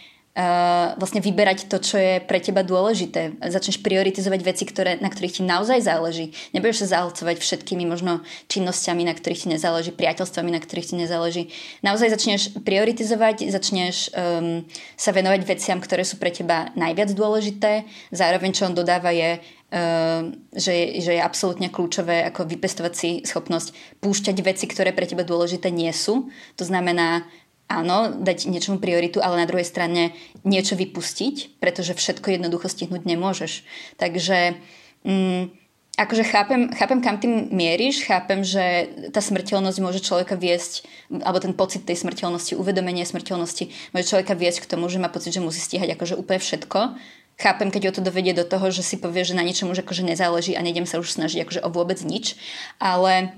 vlastne 0.96 1.20
vyberať 1.20 1.68
to, 1.68 1.84
čo 1.84 2.00
je 2.00 2.14
pre 2.24 2.40
teba 2.40 2.64
dôležité. 2.64 3.36
Začneš 3.44 3.84
prioritizovať 3.84 4.40
veci, 4.46 4.64
ktoré, 4.64 4.96
na 5.04 5.12
ktorých 5.12 5.40
ti 5.40 5.44
naozaj 5.44 5.84
záleží. 5.84 6.32
Nebudeš 6.56 6.88
sa 6.88 7.00
zahlcovať 7.00 7.44
všetkými 7.44 7.84
možno 7.84 8.24
činnosťami, 8.48 9.04
na 9.04 9.12
ktorých 9.12 9.44
ti 9.44 9.48
nezáleží, 9.52 9.92
priateľstvami, 9.92 10.50
na 10.56 10.64
ktorých 10.64 10.90
ti 10.92 10.96
nezáleží. 10.96 11.44
Naozaj 11.84 12.16
začneš 12.16 12.42
prioritizovať, 12.64 13.52
začneš 13.52 14.16
um, 14.16 14.64
sa 14.96 15.12
venovať 15.12 15.42
veciam, 15.44 15.78
ktoré 15.84 16.08
sú 16.08 16.16
pre 16.16 16.32
teba 16.32 16.72
najviac 16.80 17.12
dôležité. 17.12 17.84
Zároveň, 18.16 18.56
čo 18.56 18.72
on 18.72 18.78
dodáva, 18.78 19.12
je 19.12 19.44
Ehm, 19.70 20.50
že, 20.50 20.98
že 20.98 21.14
je 21.14 21.22
absolútne 21.22 21.70
kľúčové 21.70 22.26
ako 22.26 22.50
vypestovať 22.50 22.94
si 22.98 23.10
schopnosť 23.22 24.02
púšťať 24.02 24.42
veci, 24.42 24.66
ktoré 24.66 24.98
pre 24.98 25.06
teba 25.06 25.22
dôležité 25.22 25.70
nie 25.70 25.94
sú. 25.94 26.26
To 26.58 26.66
znamená, 26.66 27.30
áno, 27.70 28.12
dať 28.18 28.50
niečomu 28.50 28.82
prioritu, 28.82 29.22
ale 29.22 29.40
na 29.40 29.48
druhej 29.48 29.64
strane 29.64 30.18
niečo 30.42 30.74
vypustiť, 30.74 31.62
pretože 31.62 31.94
všetko 31.94 32.36
jednoducho 32.36 32.66
stihnúť 32.66 33.06
nemôžeš. 33.06 33.64
Takže 34.02 34.58
mm, 35.06 35.54
akože 35.96 36.24
chápem, 36.26 36.74
chápem, 36.74 37.00
kam 37.00 37.22
tým 37.22 37.54
mieríš, 37.54 38.10
chápem, 38.10 38.42
že 38.42 38.90
tá 39.14 39.22
smrteľnosť 39.22 39.80
môže 39.80 40.02
človeka 40.02 40.34
viesť, 40.34 40.90
alebo 41.22 41.38
ten 41.38 41.54
pocit 41.54 41.86
tej 41.86 42.02
smrteľnosti, 42.02 42.58
uvedomenie 42.58 43.06
smrteľnosti 43.06 43.94
môže 43.94 44.10
človeka 44.10 44.34
viesť 44.34 44.66
k 44.66 44.70
tomu, 44.76 44.90
že 44.90 44.98
má 44.98 45.08
pocit, 45.08 45.38
že 45.38 45.46
musí 45.46 45.62
stíhať 45.62 45.94
akože 45.94 46.18
úplne 46.18 46.42
všetko 46.42 46.98
chápem, 47.40 47.72
keď 47.72 47.82
ho 47.88 47.96
to 47.96 48.04
dovedie 48.04 48.36
do 48.36 48.44
toho, 48.44 48.68
že 48.68 48.84
si 48.84 49.00
povie, 49.00 49.24
že 49.24 49.32
na 49.32 49.48
niečom 49.48 49.72
už 49.72 49.88
akože 49.88 50.04
nezáleží 50.04 50.60
a 50.60 50.62
nejdem 50.62 50.84
sa 50.84 51.00
už 51.00 51.08
snažiť 51.16 51.48
akože 51.48 51.64
o 51.64 51.72
vôbec 51.72 52.04
nič, 52.04 52.36
ale 52.84 53.32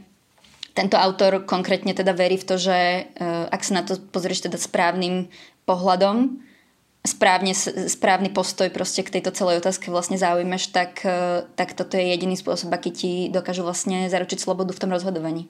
tento 0.74 0.98
autor 0.98 1.44
konkrétne 1.44 1.94
teda 1.94 2.16
verí 2.16 2.38
v 2.38 2.48
to, 2.48 2.56
že 2.58 2.78
uh, 3.04 3.48
ak 3.52 3.62
sa 3.64 3.74
na 3.80 3.84
to 3.84 4.00
pozrieš 4.00 4.48
teda 4.48 4.58
správnym 4.58 5.28
pohľadom, 5.66 6.42
správne, 7.08 7.54
správny 7.88 8.30
postoj 8.30 8.70
proste 8.70 9.04
k 9.04 9.20
tejto 9.20 9.32
celej 9.32 9.60
otázke 9.60 9.92
vlastne 9.92 10.18
zaujímaš, 10.18 10.72
tak, 10.72 11.04
uh, 11.04 11.44
tak 11.56 11.74
toto 11.74 11.98
je 11.98 12.08
jediný 12.08 12.40
spôsob, 12.40 12.72
aký 12.72 12.92
ti 12.92 13.12
dokážu 13.30 13.64
vlastne 13.64 14.08
zaručiť 14.08 14.40
slobodu 14.40 14.72
v 14.74 14.80
tom 14.80 14.92
rozhodovaní. 14.92 15.50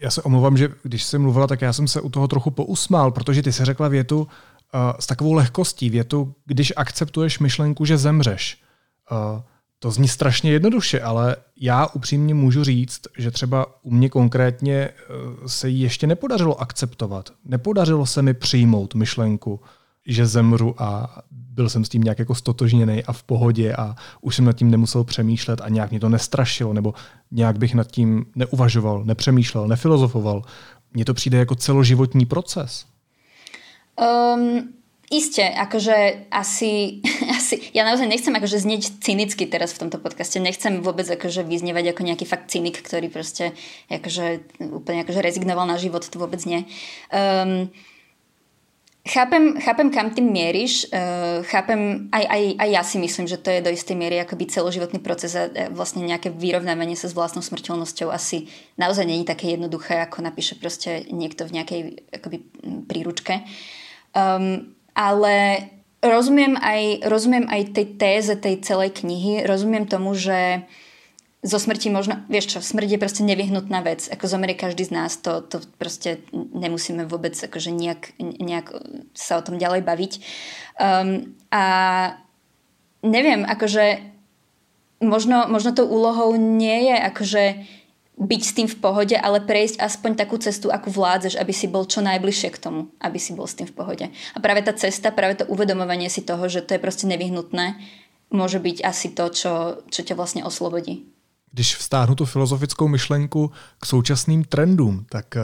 Já 0.00 0.10
se 0.10 0.22
omlouvám, 0.22 0.56
že 0.56 0.68
když 0.82 1.04
jsi 1.04 1.18
mluvila, 1.18 1.46
tak 1.46 1.62
já 1.62 1.72
jsem 1.72 1.88
se 1.88 2.00
u 2.00 2.08
toho 2.08 2.28
trochu 2.28 2.50
pousmál, 2.50 3.10
protože 3.10 3.42
ty 3.42 3.52
se 3.52 3.64
řekla 3.64 3.88
větu, 3.88 4.18
uh, 4.20 4.28
s 5.00 5.06
takovou 5.06 5.32
lehkostí 5.32 5.90
větu, 5.90 6.34
když 6.46 6.72
akceptuješ 6.76 7.38
myšlenku, 7.38 7.84
že 7.84 7.98
zemřeš. 7.98 8.58
Uh, 9.10 9.42
to 9.78 9.90
zní 9.90 10.08
strašně 10.08 10.50
jednoduše, 10.50 11.00
ale 11.00 11.36
já 11.60 11.86
upřímně 11.86 12.34
můžu 12.34 12.64
říct, 12.64 13.00
že 13.18 13.30
třeba 13.30 13.66
u 13.82 13.90
mě 13.90 14.08
konkrétně 14.08 14.88
uh, 14.88 15.46
se 15.46 15.68
jí 15.68 15.80
ještě 15.80 16.06
nepodařilo 16.06 16.60
akceptovat. 16.60 17.30
Nepodařilo 17.44 18.06
se 18.06 18.22
mi 18.22 18.34
přijmout 18.34 18.94
myšlenku, 18.94 19.60
že 20.06 20.26
zemřu 20.26 20.74
a 20.82 21.18
byl 21.30 21.68
jsem 21.68 21.84
s 21.84 21.88
tím 21.88 22.02
nějak 22.02 22.18
jako 22.18 22.34
stotožněný 22.34 23.04
a 23.04 23.12
v 23.12 23.22
pohodě 23.22 23.74
a 23.74 23.94
už 24.20 24.36
jsem 24.36 24.44
nad 24.44 24.52
tím 24.52 24.70
nemusel 24.70 25.04
přemýšlet 25.04 25.60
a 25.60 25.68
nějak 25.68 25.90
mě 25.90 26.00
to 26.00 26.08
nestrašilo 26.08 26.72
nebo 26.72 26.94
nějak 27.30 27.58
bych 27.58 27.74
nad 27.74 27.86
tím 27.86 28.26
neuvažoval, 28.34 29.04
nepřemýšlel, 29.04 29.68
nefilozofoval. 29.68 30.42
Mně 30.92 31.04
to 31.04 31.14
přijde 31.14 31.38
jako 31.38 31.54
celoživotní 31.54 32.26
proces. 32.26 32.86
Um, 34.34 34.68
Isté, 35.12 35.48
akože 35.48 36.12
asi, 36.30 37.00
asi, 37.48 37.72
ja 37.72 37.88
naozaj 37.88 38.04
nechcem 38.04 38.36
akože 38.36 38.60
znieť 38.60 39.00
cynicky 39.00 39.48
teraz 39.48 39.72
v 39.72 39.88
tomto 39.88 39.96
podcaste, 39.96 40.36
nechcem 40.36 40.84
vôbec 40.84 41.08
akože 41.08 41.40
vyznievať 41.48 41.96
ako 41.96 42.02
nejaký 42.04 42.28
fakt 42.28 42.52
cynik, 42.52 42.76
ktorý 42.84 43.08
proste 43.08 43.56
akože 43.88 44.60
úplne 44.68 45.00
akože 45.08 45.24
rezignoval 45.24 45.64
na 45.64 45.80
život, 45.80 46.04
to 46.04 46.20
vôbec 46.20 46.44
nie. 46.44 46.68
Um, 47.08 47.72
chápem, 49.08 49.56
chápem, 49.64 49.88
kam 49.88 50.12
tým 50.12 50.28
mieríš, 50.28 50.92
uh, 50.92 51.40
chápem, 51.48 52.12
aj, 52.12 52.24
aj, 52.28 52.42
aj 52.60 52.68
ja 52.68 52.82
si 52.84 53.00
myslím, 53.00 53.24
že 53.24 53.40
to 53.40 53.48
je 53.48 53.64
do 53.64 53.72
istej 53.72 53.96
miery 53.96 54.20
akoby 54.20 54.52
celoživotný 54.52 55.00
proces 55.00 55.32
a 55.32 55.48
vlastne 55.72 56.04
nejaké 56.04 56.28
vyrovnávanie 56.28 57.00
sa 57.00 57.08
s 57.08 57.16
vlastnou 57.16 57.40
smrteľnosťou 57.40 58.12
asi 58.12 58.52
naozaj 58.76 59.08
není 59.08 59.24
také 59.24 59.56
jednoduché, 59.56 60.04
ako 60.04 60.20
napíše 60.20 60.60
proste 60.60 61.08
niekto 61.08 61.48
v 61.48 61.56
nejakej 61.56 61.80
akoby 62.12 62.44
príručke. 62.84 63.40
Um, 64.12 64.76
ale 64.92 65.77
rozumiem 66.02 66.54
aj, 66.58 67.06
rozumiem 67.06 67.46
aj 67.50 67.74
tej 67.74 67.86
téze 67.98 68.34
tej 68.38 68.62
celej 68.62 69.02
knihy, 69.02 69.42
rozumiem 69.46 69.86
tomu, 69.86 70.14
že 70.14 70.66
zo 71.38 71.58
smrti 71.62 71.94
možno, 71.94 72.18
vieš 72.26 72.50
čo, 72.50 72.58
smrť 72.58 72.98
je 72.98 73.02
proste 73.02 73.22
nevyhnutná 73.22 73.78
vec. 73.86 74.10
Ako 74.10 74.26
zomerie 74.26 74.58
každý 74.58 74.82
z 74.82 74.94
nás, 74.94 75.22
to, 75.22 75.38
to 75.38 75.62
proste 75.78 76.18
nemusíme 76.34 77.06
vôbec 77.06 77.38
akože 77.38 77.70
nejak, 77.70 78.18
nejak 78.18 78.74
sa 79.14 79.38
o 79.38 79.44
tom 79.46 79.54
ďalej 79.54 79.86
baviť. 79.86 80.12
Um, 80.82 81.38
a 81.54 81.62
neviem, 83.06 83.46
akože 83.46 84.02
možno, 84.98 85.46
možno 85.46 85.70
tou 85.78 85.86
úlohou 85.86 86.34
nie 86.34 86.90
je 86.90 86.96
akože 87.06 87.44
byť 88.18 88.42
s 88.42 88.52
tým 88.52 88.68
v 88.68 88.76
pohode, 88.82 89.14
ale 89.14 89.38
prejsť 89.40 89.78
aspoň 89.78 90.18
takú 90.18 90.36
cestu, 90.42 90.74
akú 90.74 90.90
vládzeš, 90.90 91.38
aby 91.38 91.52
si 91.54 91.70
bol 91.70 91.86
čo 91.86 92.02
najbližšie 92.02 92.50
k 92.50 92.58
tomu, 92.58 92.90
aby 92.98 93.18
si 93.22 93.32
bol 93.32 93.46
s 93.46 93.54
tým 93.54 93.70
v 93.70 93.76
pohode. 93.78 94.06
A 94.10 94.38
práve 94.42 94.66
tá 94.66 94.74
cesta, 94.74 95.14
práve 95.14 95.38
to 95.38 95.46
uvedomovanie 95.46 96.10
si 96.10 96.26
toho, 96.26 96.50
že 96.50 96.66
to 96.66 96.74
je 96.74 96.82
proste 96.82 97.06
nevyhnutné, 97.06 97.78
môže 98.34 98.58
byť 98.58 98.82
asi 98.82 99.14
to, 99.14 99.30
čo, 99.30 99.52
čo 99.86 100.00
ťa 100.02 100.18
vlastne 100.18 100.42
oslobodí. 100.42 101.06
Když 101.52 101.76
vstáhnu 101.76 102.14
tu 102.14 102.24
filozofickou 102.24 102.88
myšlenku 102.88 103.50
k 103.80 103.86
současným 103.86 104.44
trendům, 104.44 105.06
tak 105.08 105.36
eh, 105.36 105.42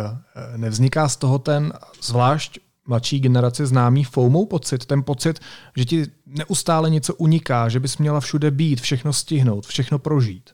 nevzniká 0.56 1.08
z 1.08 1.16
toho 1.16 1.38
ten 1.38 1.72
zvlášť 2.02 2.58
mladší 2.86 3.20
generaci 3.20 3.66
známý 3.66 4.04
FOMO 4.04 4.46
pocit, 4.46 4.86
ten 4.86 5.02
pocit, 5.02 5.40
že 5.76 5.84
ti 5.84 6.06
neustále 6.26 6.90
něco 6.90 7.14
uniká, 7.14 7.68
že 7.68 7.80
bys 7.80 7.98
měla 7.98 8.20
všude 8.20 8.50
být, 8.50 8.80
všechno 8.80 9.12
stihnout, 9.12 9.66
všechno 9.66 9.98
prožít. 9.98 10.50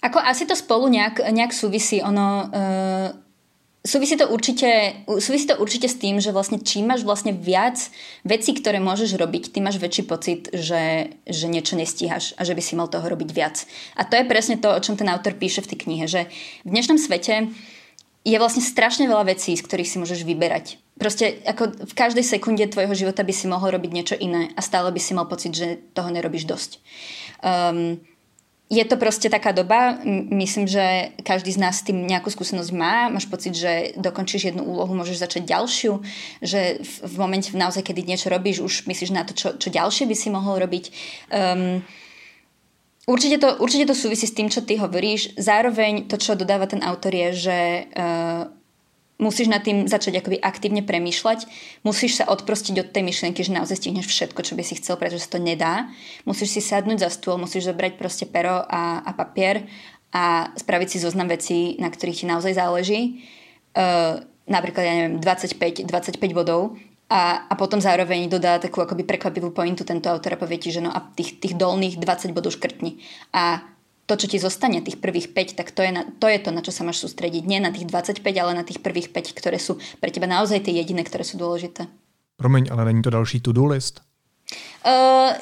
Ako 0.00 0.16
asi 0.16 0.48
to 0.48 0.56
spolu 0.56 0.88
nejak, 0.88 1.20
nejak 1.28 1.52
súvisí. 1.52 2.00
Ono, 2.00 2.48
uh, 2.48 3.08
súvisí, 3.84 4.16
to 4.16 4.28
určite, 4.28 5.04
súvisí 5.20 5.44
to 5.44 5.56
určite 5.60 5.88
s 5.88 6.00
tým, 6.00 6.20
že 6.20 6.32
vlastne 6.32 6.60
čím 6.60 6.88
máš 6.88 7.04
vlastne 7.04 7.32
viac 7.32 7.76
vecí, 8.24 8.56
ktoré 8.56 8.80
môžeš 8.80 9.16
robiť, 9.16 9.52
ty 9.52 9.60
máš 9.60 9.80
väčší 9.80 10.04
pocit, 10.08 10.48
že, 10.52 11.16
že 11.24 11.46
niečo 11.48 11.76
nestíhaš 11.76 12.36
a 12.36 12.44
že 12.44 12.56
by 12.56 12.62
si 12.64 12.76
mal 12.76 12.88
toho 12.88 13.04
robiť 13.04 13.30
viac. 13.32 13.64
A 13.96 14.04
to 14.04 14.16
je 14.16 14.28
presne 14.28 14.56
to, 14.60 14.72
o 14.72 14.80
čom 14.80 14.96
ten 14.96 15.08
autor 15.08 15.36
píše 15.36 15.64
v 15.64 15.70
tej 15.72 15.78
knihe, 15.84 16.04
že 16.08 16.28
v 16.64 16.70
dnešnom 16.72 17.00
svete 17.00 17.52
je 18.20 18.36
vlastne 18.36 18.60
strašne 18.60 19.08
veľa 19.08 19.32
vecí, 19.32 19.56
z 19.56 19.64
ktorých 19.64 19.88
si 19.88 19.96
môžeš 19.96 20.28
vyberať. 20.28 20.76
Proste 21.00 21.40
ako 21.48 21.88
v 21.88 21.94
každej 21.96 22.20
sekunde 22.20 22.68
tvojho 22.68 22.92
života 22.92 23.24
by 23.24 23.32
si 23.32 23.48
mohol 23.48 23.72
robiť 23.72 23.90
niečo 23.96 24.16
iné 24.20 24.52
a 24.52 24.60
stále 24.60 24.92
by 24.92 25.00
si 25.00 25.16
mal 25.16 25.24
pocit, 25.24 25.56
že 25.56 25.80
toho 25.96 26.12
nerobíš 26.12 26.44
dosť. 26.44 26.70
Um, 27.40 28.04
je 28.70 28.84
to 28.86 28.94
proste 28.94 29.26
taká 29.26 29.50
doba, 29.50 29.98
myslím, 30.30 30.70
že 30.70 31.10
každý 31.26 31.50
z 31.50 31.58
nás 31.58 31.82
s 31.82 31.86
tým 31.90 32.06
nejakú 32.06 32.30
skúsenosť 32.30 32.70
má, 32.70 33.10
máš 33.10 33.26
pocit, 33.26 33.50
že 33.50 33.98
dokončíš 33.98 34.54
jednu 34.54 34.62
úlohu, 34.62 34.94
môžeš 34.94 35.26
začať 35.26 35.42
ďalšiu, 35.50 35.98
že 36.38 36.78
v, 36.78 36.94
v 37.02 37.14
momente 37.18 37.50
naozaj, 37.50 37.82
kedy 37.82 38.06
niečo 38.06 38.30
robíš, 38.30 38.62
už 38.62 38.74
myslíš 38.86 39.10
na 39.10 39.26
to, 39.26 39.34
čo, 39.34 39.58
čo 39.58 39.74
ďalšie 39.74 40.06
by 40.06 40.14
si 40.14 40.30
mohol 40.30 40.62
robiť. 40.62 40.84
Um, 41.34 41.82
určite, 43.10 43.42
to, 43.42 43.58
určite 43.58 43.90
to 43.90 43.98
súvisí 43.98 44.30
s 44.30 44.38
tým, 44.38 44.46
čo 44.46 44.62
ty 44.62 44.78
hovoríš. 44.78 45.34
Zároveň 45.34 46.06
to, 46.06 46.14
čo 46.14 46.38
dodáva 46.38 46.70
ten 46.70 46.78
autor 46.86 47.10
je, 47.10 47.28
že 47.50 47.58
uh, 47.90 48.54
musíš 49.20 49.52
nad 49.52 49.60
tým 49.60 49.84
začať 49.84 50.24
akoby 50.24 50.40
aktívne 50.40 50.80
premýšľať, 50.80 51.46
musíš 51.84 52.18
sa 52.18 52.24
odprostiť 52.26 52.74
od 52.80 52.88
tej 52.90 53.04
myšlienky, 53.04 53.44
že 53.44 53.52
naozaj 53.52 53.84
stihneš 53.84 54.08
všetko, 54.08 54.40
čo 54.40 54.56
by 54.56 54.64
si 54.64 54.80
chcel, 54.80 54.96
pretože 54.96 55.28
sa 55.28 55.36
to 55.36 55.44
nedá. 55.44 55.92
Musíš 56.24 56.56
si 56.56 56.60
sadnúť 56.64 57.04
za 57.04 57.10
stôl, 57.12 57.36
musíš 57.36 57.68
zobrať 57.68 58.00
proste 58.00 58.24
pero 58.24 58.64
a, 58.64 59.04
a 59.04 59.10
papier 59.12 59.68
a 60.10 60.50
spraviť 60.56 60.88
si 60.90 60.98
zoznam 60.98 61.30
vecí, 61.30 61.78
na 61.78 61.92
ktorých 61.92 62.24
ti 62.24 62.26
naozaj 62.26 62.52
záleží. 62.56 63.22
Uh, 63.70 64.26
napríklad, 64.50 64.82
ja 64.82 64.94
neviem, 64.98 65.22
25, 65.22 65.86
25 65.86 66.18
bodov 66.34 66.74
a, 67.06 67.46
a 67.46 67.54
potom 67.54 67.78
zároveň 67.78 68.26
dodá 68.26 68.58
takú 68.58 68.82
akoby 68.82 69.06
prekvapivú 69.06 69.54
pointu 69.54 69.86
tento 69.86 70.10
autor 70.10 70.34
a 70.34 70.40
povie 70.40 70.58
ti, 70.58 70.74
že 70.74 70.82
no 70.82 70.90
a 70.90 70.98
tých, 71.14 71.38
tých 71.38 71.54
dolných 71.54 72.02
20 72.02 72.34
bodov 72.34 72.54
škrtni. 72.54 72.98
A 73.30 73.62
to, 74.10 74.18
čo 74.18 74.26
ti 74.26 74.42
zostane, 74.42 74.82
tých 74.82 74.98
prvých 74.98 75.30
5, 75.30 75.54
tak 75.54 75.70
to 75.70 75.86
je, 75.86 75.94
na, 75.94 76.02
to 76.02 76.26
je 76.26 76.42
to, 76.42 76.50
na 76.50 76.66
čo 76.66 76.74
sa 76.74 76.82
máš 76.82 77.06
sústrediť. 77.06 77.46
Nie 77.46 77.62
na 77.62 77.70
tých 77.70 77.86
25, 77.86 78.18
ale 78.42 78.58
na 78.58 78.66
tých 78.66 78.82
prvých 78.82 79.14
5, 79.14 79.38
ktoré 79.38 79.62
sú 79.62 79.78
pre 80.02 80.10
teba 80.10 80.26
naozaj 80.26 80.66
tie 80.66 80.74
jediné, 80.74 81.06
ktoré 81.06 81.22
sú 81.22 81.38
dôležité. 81.38 81.86
Promiň, 82.42 82.74
ale 82.74 82.90
není 82.90 83.06
to 83.06 83.14
další 83.14 83.38
to-do 83.38 83.70
list? 83.70 84.02
Uh, 84.82 85.38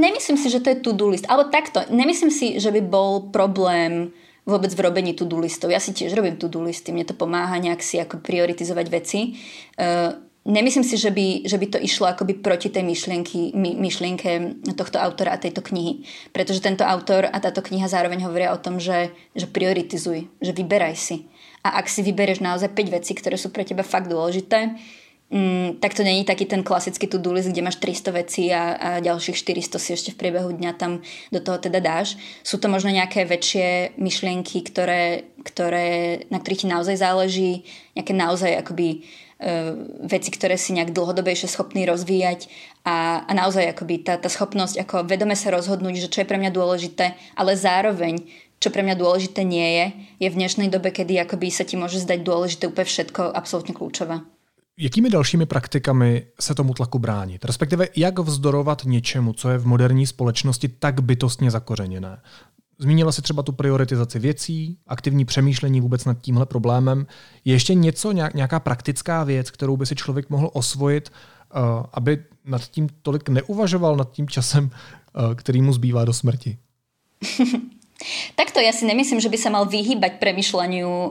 nemyslím 0.00 0.40
si, 0.40 0.48
že 0.48 0.64
to 0.64 0.72
je 0.72 0.80
to-do 0.80 1.12
list. 1.12 1.28
Alebo 1.28 1.52
takto, 1.52 1.84
nemyslím 1.92 2.32
si, 2.32 2.56
že 2.56 2.72
by 2.72 2.80
bol 2.80 3.28
problém 3.28 4.08
vôbec 4.48 4.72
v 4.72 4.80
robení 4.80 5.12
to-do 5.12 5.36
listov. 5.36 5.68
Ja 5.68 5.82
si 5.82 5.92
tiež 5.92 6.16
robím 6.16 6.40
to-do 6.40 6.64
listy, 6.64 6.96
mne 6.96 7.04
to 7.04 7.12
pomáha 7.12 7.60
nejak 7.60 7.84
si 7.84 8.00
ako 8.00 8.24
prioritizovať 8.24 8.86
veci. 8.88 9.36
Uh, 9.76 10.29
Nemyslím 10.40 10.84
si, 10.88 10.96
že 10.96 11.12
by, 11.12 11.44
že 11.44 11.60
by 11.60 11.66
to 11.68 11.78
išlo 11.78 12.08
akoby 12.08 12.40
proti 12.40 12.72
tej 12.72 12.80
myšlienky, 12.80 13.52
my, 13.52 13.76
myšlienke 13.76 14.64
tohto 14.72 14.96
autora 14.96 15.36
a 15.36 15.42
tejto 15.42 15.60
knihy. 15.60 16.08
Pretože 16.32 16.64
tento 16.64 16.80
autor 16.80 17.28
a 17.28 17.36
táto 17.44 17.60
kniha 17.60 17.84
zároveň 17.92 18.24
hovoria 18.24 18.56
o 18.56 18.62
tom, 18.62 18.80
že, 18.80 19.12
že 19.36 19.44
prioritizuj, 19.44 20.32
že 20.40 20.52
vyberaj 20.56 20.96
si. 20.96 21.28
A 21.60 21.76
ak 21.76 21.92
si 21.92 22.00
vyberieš 22.00 22.40
naozaj 22.40 22.72
5 22.72 22.96
vecí, 22.96 23.12
ktoré 23.12 23.36
sú 23.36 23.52
pre 23.52 23.68
teba 23.68 23.84
fakt 23.84 24.08
dôležité, 24.08 24.80
mm, 25.30 25.80
tak 25.80 25.94
to 25.94 26.02
není 26.02 26.26
taký 26.26 26.46
ten 26.46 26.62
klasický 26.62 27.06
to-do 27.06 27.32
list, 27.32 27.48
kde 27.48 27.62
máš 27.62 27.78
300 27.78 28.10
vecí 28.12 28.50
a, 28.52 28.74
a 28.76 28.88
ďalších 29.00 29.38
400 29.38 29.78
si 29.78 29.90
ešte 29.94 30.10
v 30.12 30.20
priebehu 30.20 30.50
dňa 30.52 30.72
tam 30.76 31.00
do 31.30 31.40
toho 31.40 31.58
teda 31.62 31.80
dáš. 31.80 32.18
Sú 32.42 32.58
to 32.58 32.68
možno 32.68 32.90
nejaké 32.90 33.24
väčšie 33.24 33.96
myšlienky, 33.96 34.66
ktoré, 34.66 35.30
ktoré, 35.46 36.22
na 36.28 36.42
ktorých 36.42 36.62
ti 36.62 36.68
naozaj 36.68 36.96
záleží, 36.98 37.64
nejaké 37.94 38.12
naozaj 38.12 38.58
akoby 38.60 39.06
E, 39.40 39.72
veci, 40.04 40.28
ktoré 40.28 40.60
si 40.60 40.76
nejak 40.76 40.92
dlhodobejšie 40.92 41.48
schopný 41.48 41.88
rozvíjať 41.88 42.52
a, 42.84 43.24
a 43.24 43.32
naozaj 43.32 43.72
akoby 43.72 44.04
tá, 44.04 44.20
tá 44.20 44.28
schopnosť 44.28 44.84
ako 44.84 45.08
vedome 45.08 45.32
sa 45.32 45.48
rozhodnúť, 45.48 45.96
že 45.96 46.12
čo 46.12 46.20
je 46.20 46.28
pre 46.28 46.36
mňa 46.36 46.52
dôležité, 46.52 47.16
ale 47.40 47.56
zároveň 47.56 48.20
čo 48.60 48.68
pre 48.68 48.84
mňa 48.84 49.00
dôležité 49.00 49.40
nie 49.40 49.64
je, 49.64 49.86
je 50.20 50.28
v 50.28 50.38
dnešnej 50.44 50.68
dobe, 50.68 50.92
kedy 50.92 51.16
akoby 51.24 51.48
sa 51.48 51.64
ti 51.64 51.80
môže 51.80 52.04
zdať 52.04 52.20
dôležité 52.20 52.68
úplne 52.68 52.84
všetko 52.84 53.32
absolútne 53.32 53.72
kľúčové. 53.72 54.20
Jakými 54.82 55.10
dalšími 55.10 55.46
praktikami 55.46 56.26
se 56.40 56.54
tomu 56.54 56.74
tlaku 56.74 56.98
bránit? 56.98 57.44
Respektive 57.44 57.88
jak 57.96 58.18
vzdorovat 58.18 58.84
něčemu, 58.84 59.32
co 59.32 59.50
je 59.50 59.58
v 59.58 59.66
moderní 59.66 60.06
společnosti 60.06 60.68
tak 60.68 61.00
bytostně 61.00 61.50
zakořeněné? 61.50 62.20
Zmínila 62.78 63.12
si 63.12 63.22
třeba 63.22 63.42
tu 63.42 63.52
prioritizaci 63.52 64.18
věcí, 64.18 64.78
aktivní 64.86 65.24
přemýšlení 65.24 65.80
vůbec 65.80 66.04
nad 66.04 66.20
tímhle 66.20 66.46
problémem. 66.46 67.06
Je 67.44 67.54
ještě 67.54 67.74
něco, 67.74 68.12
nějaká 68.12 68.60
praktická 68.60 69.24
věc, 69.24 69.50
kterou 69.50 69.76
by 69.76 69.86
si 69.86 69.94
člověk 69.94 70.30
mohl 70.30 70.50
osvojit, 70.52 71.12
eh, 71.12 71.58
aby 71.92 72.24
nad 72.44 72.62
tím 72.62 72.88
tolik 73.02 73.28
neuvažoval, 73.28 73.96
nad 73.96 74.12
tím 74.12 74.28
časem, 74.28 74.70
eh, 74.70 75.34
který 75.34 75.62
mu 75.62 75.72
zbývá 75.72 76.04
do 76.04 76.12
smrti? 76.12 76.58
Takto 78.32 78.64
ja 78.64 78.72
si 78.72 78.88
nemyslím, 78.88 79.20
že 79.20 79.28
by 79.28 79.36
sa 79.36 79.52
mal 79.52 79.68
vyhýbať 79.68 80.16
premyšľaniu 80.16 80.88
e, 80.88 81.08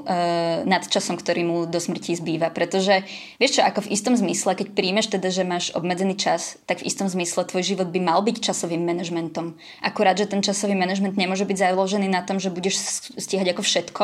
nad 0.65 0.82
časom, 0.89 1.21
ktorý 1.21 1.41
mu 1.45 1.58
do 1.69 1.78
smrti 1.78 2.17
zbýva. 2.17 2.49
Pretože 2.49 3.06
vieš 3.38 3.60
čo, 3.60 3.62
ako 3.62 3.86
v 3.86 3.91
istom 3.93 4.17
zmysle, 4.17 4.58
keď 4.58 4.73
príjmeš 4.73 5.13
teda, 5.13 5.30
že 5.30 5.45
máš 5.45 5.69
obmedzený 5.78 6.17
čas, 6.17 6.58
tak 6.65 6.82
v 6.82 6.89
istom 6.89 7.06
zmysle 7.06 7.45
tvoj 7.45 7.62
život 7.62 7.93
by 7.93 7.99
mal 8.02 8.25
byť 8.25 8.41
časovým 8.41 8.82
manažmentom. 8.82 9.54
Akurát, 9.86 10.17
že 10.17 10.25
ten 10.25 10.41
časový 10.41 10.73
manažment 10.73 11.13
nemôže 11.13 11.45
byť 11.45 11.69
založený 11.69 12.10
na 12.10 12.25
tom, 12.25 12.41
že 12.41 12.49
budeš 12.49 12.82
stíhať 13.21 13.54
ako 13.54 13.62
všetko, 13.62 14.04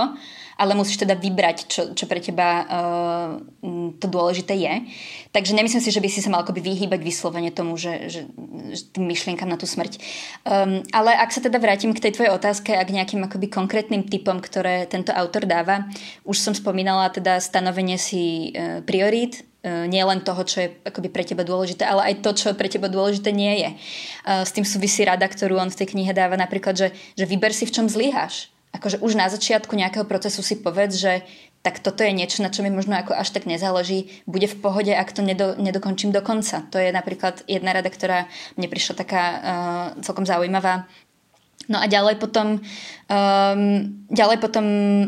ale 0.56 0.72
musíš 0.76 1.04
teda 1.04 1.20
vybrať, 1.20 1.58
čo, 1.68 1.82
čo 1.92 2.08
pre 2.08 2.24
teba 2.24 2.48
uh, 2.64 3.30
to 4.00 4.08
dôležité 4.08 4.56
je. 4.56 4.74
Takže 5.36 5.52
nemyslím 5.52 5.84
si, 5.84 5.92
že 5.92 6.00
by 6.00 6.08
si 6.08 6.24
sa 6.24 6.32
mal 6.32 6.48
akoby 6.48 6.64
vyhýbať 6.64 7.00
vyslovene 7.04 7.52
tomu, 7.52 7.76
že, 7.76 8.08
že, 8.08 8.22
že 8.72 8.82
tým 8.96 9.12
myšlienkam 9.12 9.52
na 9.52 9.60
tú 9.60 9.68
smrť. 9.68 10.00
Um, 10.48 10.80
ale 10.96 11.12
ak 11.20 11.36
sa 11.36 11.44
teda 11.44 11.60
vrátim 11.60 11.92
k 11.92 12.00
tej 12.00 12.16
tvojej 12.16 12.32
otázke 12.32 12.72
a 12.72 12.88
k 12.88 12.96
nejakým 12.96 13.28
akoby 13.28 13.52
konkrétnym 13.52 14.08
typom, 14.08 14.40
ktoré 14.40 14.88
tento 14.88 15.12
autor 15.12 15.44
dáva, 15.44 15.92
už 16.24 16.40
som 16.40 16.54
spomínala 16.56 17.12
teda 17.12 17.44
stanovenie 17.44 18.00
si 18.00 18.56
uh, 18.56 18.80
priorít, 18.80 19.44
uh, 19.68 19.84
nie 19.92 20.02
len 20.08 20.24
toho, 20.24 20.40
čo 20.48 20.64
je 20.64 20.68
akoby 20.88 21.12
pre 21.12 21.28
teba 21.28 21.44
dôležité, 21.44 21.84
ale 21.84 22.16
aj 22.16 22.24
to, 22.24 22.32
čo 22.32 22.56
pre 22.56 22.72
teba 22.72 22.88
dôležité 22.88 23.36
nie 23.36 23.60
je. 23.60 23.70
S 24.24 24.56
tým 24.56 24.64
súvisí 24.64 25.04
rada, 25.04 25.28
ktorú 25.28 25.60
on 25.60 25.68
v 25.68 25.80
tej 25.84 25.92
knihe 25.92 26.16
dáva 26.16 26.40
napríklad, 26.40 26.80
že, 26.80 26.88
že 27.20 27.26
vyber 27.28 27.52
si, 27.52 27.68
v 27.68 27.74
čom 27.76 27.86
zlyháš 27.92 28.55
akože 28.76 29.00
už 29.00 29.16
na 29.16 29.32
začiatku 29.32 29.72
nejakého 29.74 30.04
procesu 30.04 30.44
si 30.44 30.60
povedz, 30.60 31.00
že 31.00 31.24
tak 31.66 31.82
toto 31.82 32.06
je 32.06 32.14
niečo, 32.14 32.46
na 32.46 32.54
čo 32.54 32.62
mi 32.62 32.70
možno 32.70 32.94
ako 32.94 33.18
až 33.18 33.34
tak 33.34 33.50
nezáleží, 33.50 34.22
bude 34.30 34.46
v 34.46 34.62
pohode, 34.62 34.94
ak 34.94 35.10
to 35.10 35.26
nedo, 35.26 35.58
nedokončím 35.58 36.14
do 36.14 36.22
konca. 36.22 36.62
To 36.70 36.78
je 36.78 36.94
napríklad 36.94 37.42
jedna 37.50 37.74
rada, 37.74 37.90
ktorá 37.90 38.30
mne 38.54 38.70
prišla 38.70 38.94
taká 38.94 39.24
uh, 39.26 39.40
celkom 40.06 40.30
zaujímavá 40.30 40.86
No 41.66 41.82
a 41.82 41.90
ďalej 41.90 42.22
potom, 42.22 42.62
um, 43.10 43.62
ďalej 44.10 44.38
potom 44.38 44.66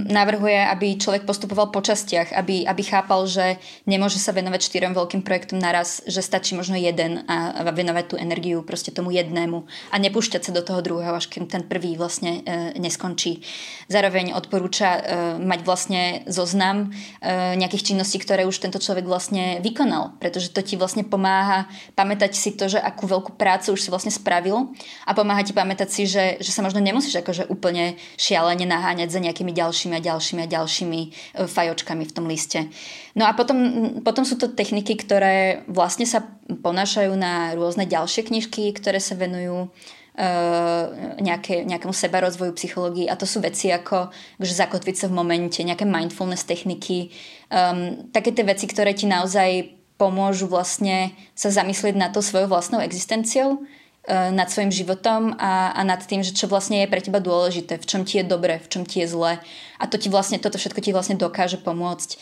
navrhuje, 0.10 0.58
aby 0.58 0.98
človek 0.98 1.30
postupoval 1.30 1.70
po 1.70 1.86
častiach, 1.86 2.34
aby, 2.34 2.66
aby 2.66 2.82
chápal, 2.82 3.30
že 3.30 3.62
nemôže 3.86 4.18
sa 4.18 4.34
venovať 4.34 4.66
štyrom 4.66 4.98
veľkým 4.98 5.22
projektom 5.22 5.62
naraz, 5.62 6.02
že 6.10 6.26
stačí 6.26 6.58
možno 6.58 6.74
jeden 6.74 7.26
a, 7.30 7.62
a 7.62 7.70
venovať 7.70 8.06
tú 8.10 8.16
energiu 8.18 8.66
proste 8.66 8.90
tomu 8.90 9.14
jednému 9.14 9.70
a 9.94 9.96
nepúšťať 10.02 10.50
sa 10.50 10.52
do 10.56 10.66
toho 10.66 10.82
druhého, 10.82 11.14
až 11.14 11.30
kým 11.30 11.46
ten 11.46 11.62
prvý 11.62 11.94
vlastne 11.94 12.42
e, 12.42 12.74
neskončí. 12.82 13.46
Zároveň 13.86 14.34
odporúča 14.34 14.90
e, 14.98 15.02
mať 15.42 15.60
vlastne 15.62 16.02
zoznam 16.26 16.90
e, 17.22 17.54
nejakých 17.54 17.94
činností, 17.94 18.18
ktoré 18.18 18.50
už 18.50 18.58
tento 18.58 18.82
človek 18.82 19.06
vlastne 19.06 19.62
vykonal, 19.62 20.18
pretože 20.18 20.50
to 20.50 20.66
ti 20.66 20.74
vlastne 20.74 21.06
pomáha 21.06 21.70
pamätať 21.94 22.34
si 22.34 22.58
to, 22.58 22.66
že 22.66 22.82
akú 22.82 23.06
veľkú 23.06 23.38
prácu 23.38 23.78
už 23.78 23.82
si 23.82 23.90
vlastne 23.94 24.10
spravil 24.10 24.74
a 25.06 25.12
pomáha 25.14 25.46
ti 25.46 25.54
pamätať 25.54 25.90
si, 25.90 26.04
že, 26.10 26.42
že 26.48 26.56
sa 26.56 26.64
možno 26.64 26.80
nemusíš 26.80 27.20
akože 27.20 27.52
úplne 27.52 28.00
šialene 28.16 28.64
naháňať 28.64 29.12
za 29.12 29.20
nejakými 29.20 29.52
ďalšími 29.52 30.00
a 30.00 30.06
ďalšími 30.08 30.42
a 30.48 30.48
ďalšími 30.48 31.00
e, 31.04 31.10
fajočkami 31.44 32.04
v 32.08 32.16
tom 32.16 32.26
liste. 32.32 32.72
No 33.20 33.28
a 33.28 33.36
potom, 33.36 33.60
potom 34.08 34.24
sú 34.24 34.40
to 34.40 34.56
techniky, 34.56 34.96
ktoré 34.96 35.68
vlastne 35.68 36.08
sa 36.08 36.24
ponášajú 36.48 37.12
na 37.20 37.52
rôzne 37.60 37.84
ďalšie 37.84 38.32
knižky, 38.32 38.72
ktoré 38.72 39.04
sa 39.04 39.20
venujú 39.20 39.68
Uh, 40.18 41.14
nejaké, 41.22 41.62
nejakému 41.62 41.94
sebarozvoju 41.94 42.58
psychológii. 42.58 43.06
A 43.06 43.14
to 43.14 43.30
sú 43.30 43.38
veci 43.38 43.70
ako 43.70 44.10
že 44.42 44.58
zakotviť 44.58 45.06
sa 45.06 45.08
v 45.14 45.18
momente, 45.22 45.62
nejaké 45.62 45.86
mindfulness 45.86 46.42
techniky, 46.42 47.14
um, 47.54 48.10
také 48.10 48.34
tie 48.34 48.42
veci, 48.42 48.66
ktoré 48.66 48.98
ti 48.98 49.06
naozaj 49.06 49.78
pomôžu 49.98 50.50
vlastne 50.50 51.12
sa 51.34 51.50
zamyslieť 51.50 51.98
na 51.98 52.10
to 52.14 52.26
svojou 52.26 52.50
vlastnou 52.50 52.82
existenciou. 52.82 53.58
E, 53.58 53.60
nad 54.08 54.48
svojim 54.48 54.72
životom 54.72 55.36
a, 55.36 55.76
a 55.76 55.82
nad 55.84 56.00
tým, 56.00 56.24
že 56.24 56.32
čo 56.32 56.48
vlastne 56.48 56.80
je 56.80 56.88
pre 56.88 57.04
teba 57.04 57.20
dôležité, 57.20 57.76
v 57.76 57.86
čom 57.86 58.02
ti 58.08 58.24
je 58.24 58.24
dobre, 58.24 58.64
v 58.64 58.68
čom 58.72 58.88
ti 58.88 59.04
je 59.04 59.12
zle. 59.12 59.44
A 59.78 59.84
to 59.84 60.00
ti 60.00 60.08
vlastne, 60.08 60.40
toto 60.40 60.56
všetko 60.56 60.80
ti 60.80 60.96
vlastne 60.96 61.20
dokáže 61.20 61.60
pomôcť 61.60 62.10
uh, 62.16 62.20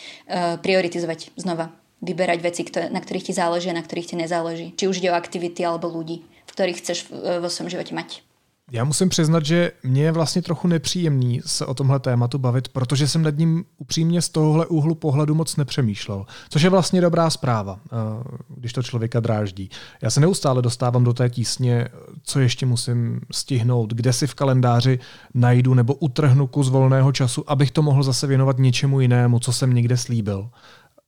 prioritizovať 0.58 1.30
znova. 1.38 1.70
Vyberať 2.02 2.42
veci, 2.42 2.66
ktoré, 2.66 2.90
na 2.90 2.98
ktorých 2.98 3.30
ti 3.30 3.32
záleží 3.32 3.70
a 3.70 3.78
na 3.78 3.86
ktorých 3.86 4.12
ti 4.12 4.16
nezáleží. 4.18 4.74
Či 4.74 4.90
už 4.90 4.98
ide 4.98 5.14
o 5.14 5.16
aktivity 5.16 5.62
alebo 5.62 5.86
ľudí, 5.86 6.26
v 6.26 6.50
ktorých 6.50 6.78
chceš 6.82 7.06
vo 7.08 7.46
svojom 7.46 7.70
živote 7.70 7.94
mať. 7.94 8.25
Já 8.72 8.84
musím 8.84 9.08
přiznat, 9.08 9.46
že 9.46 9.72
mě 9.82 10.02
je 10.02 10.12
vlastně 10.12 10.42
trochu 10.42 10.68
nepříjemný 10.68 11.40
se 11.46 11.66
o 11.66 11.74
tomhle 11.74 12.00
tématu 12.00 12.38
bavit, 12.38 12.68
protože 12.68 13.08
jsem 13.08 13.22
nad 13.22 13.38
ním 13.38 13.64
upřímně 13.78 14.22
z 14.22 14.28
tohohle 14.28 14.66
úhlu 14.66 14.94
pohledu 14.94 15.34
moc 15.34 15.56
nepřemýšlel. 15.56 16.26
Což 16.48 16.62
je 16.62 16.70
vlastně 16.70 17.00
dobrá 17.00 17.30
zpráva, 17.30 17.80
eh, 17.84 17.96
když 18.48 18.72
to 18.72 18.82
člověka 18.82 19.20
dráždí. 19.20 19.70
Já 20.02 20.10
se 20.10 20.20
neustále 20.20 20.62
dostávám 20.62 21.04
do 21.04 21.12
té 21.12 21.30
tísně, 21.30 21.88
co 22.22 22.40
ještě 22.40 22.66
musím 22.66 23.20
stihnout, 23.32 23.92
kde 23.92 24.12
si 24.12 24.26
v 24.26 24.34
kalendáři 24.34 24.98
najdu 25.34 25.74
nebo 25.74 25.94
utrhnu 25.94 26.46
kus 26.46 26.68
volného 26.68 27.12
času, 27.12 27.50
abych 27.50 27.70
to 27.70 27.82
mohl 27.82 28.02
zase 28.02 28.26
věnovat 28.26 28.58
něčemu 28.58 29.00
jinému, 29.00 29.38
co 29.38 29.52
jsem 29.52 29.74
někde 29.74 29.96
slíbil. 29.96 30.50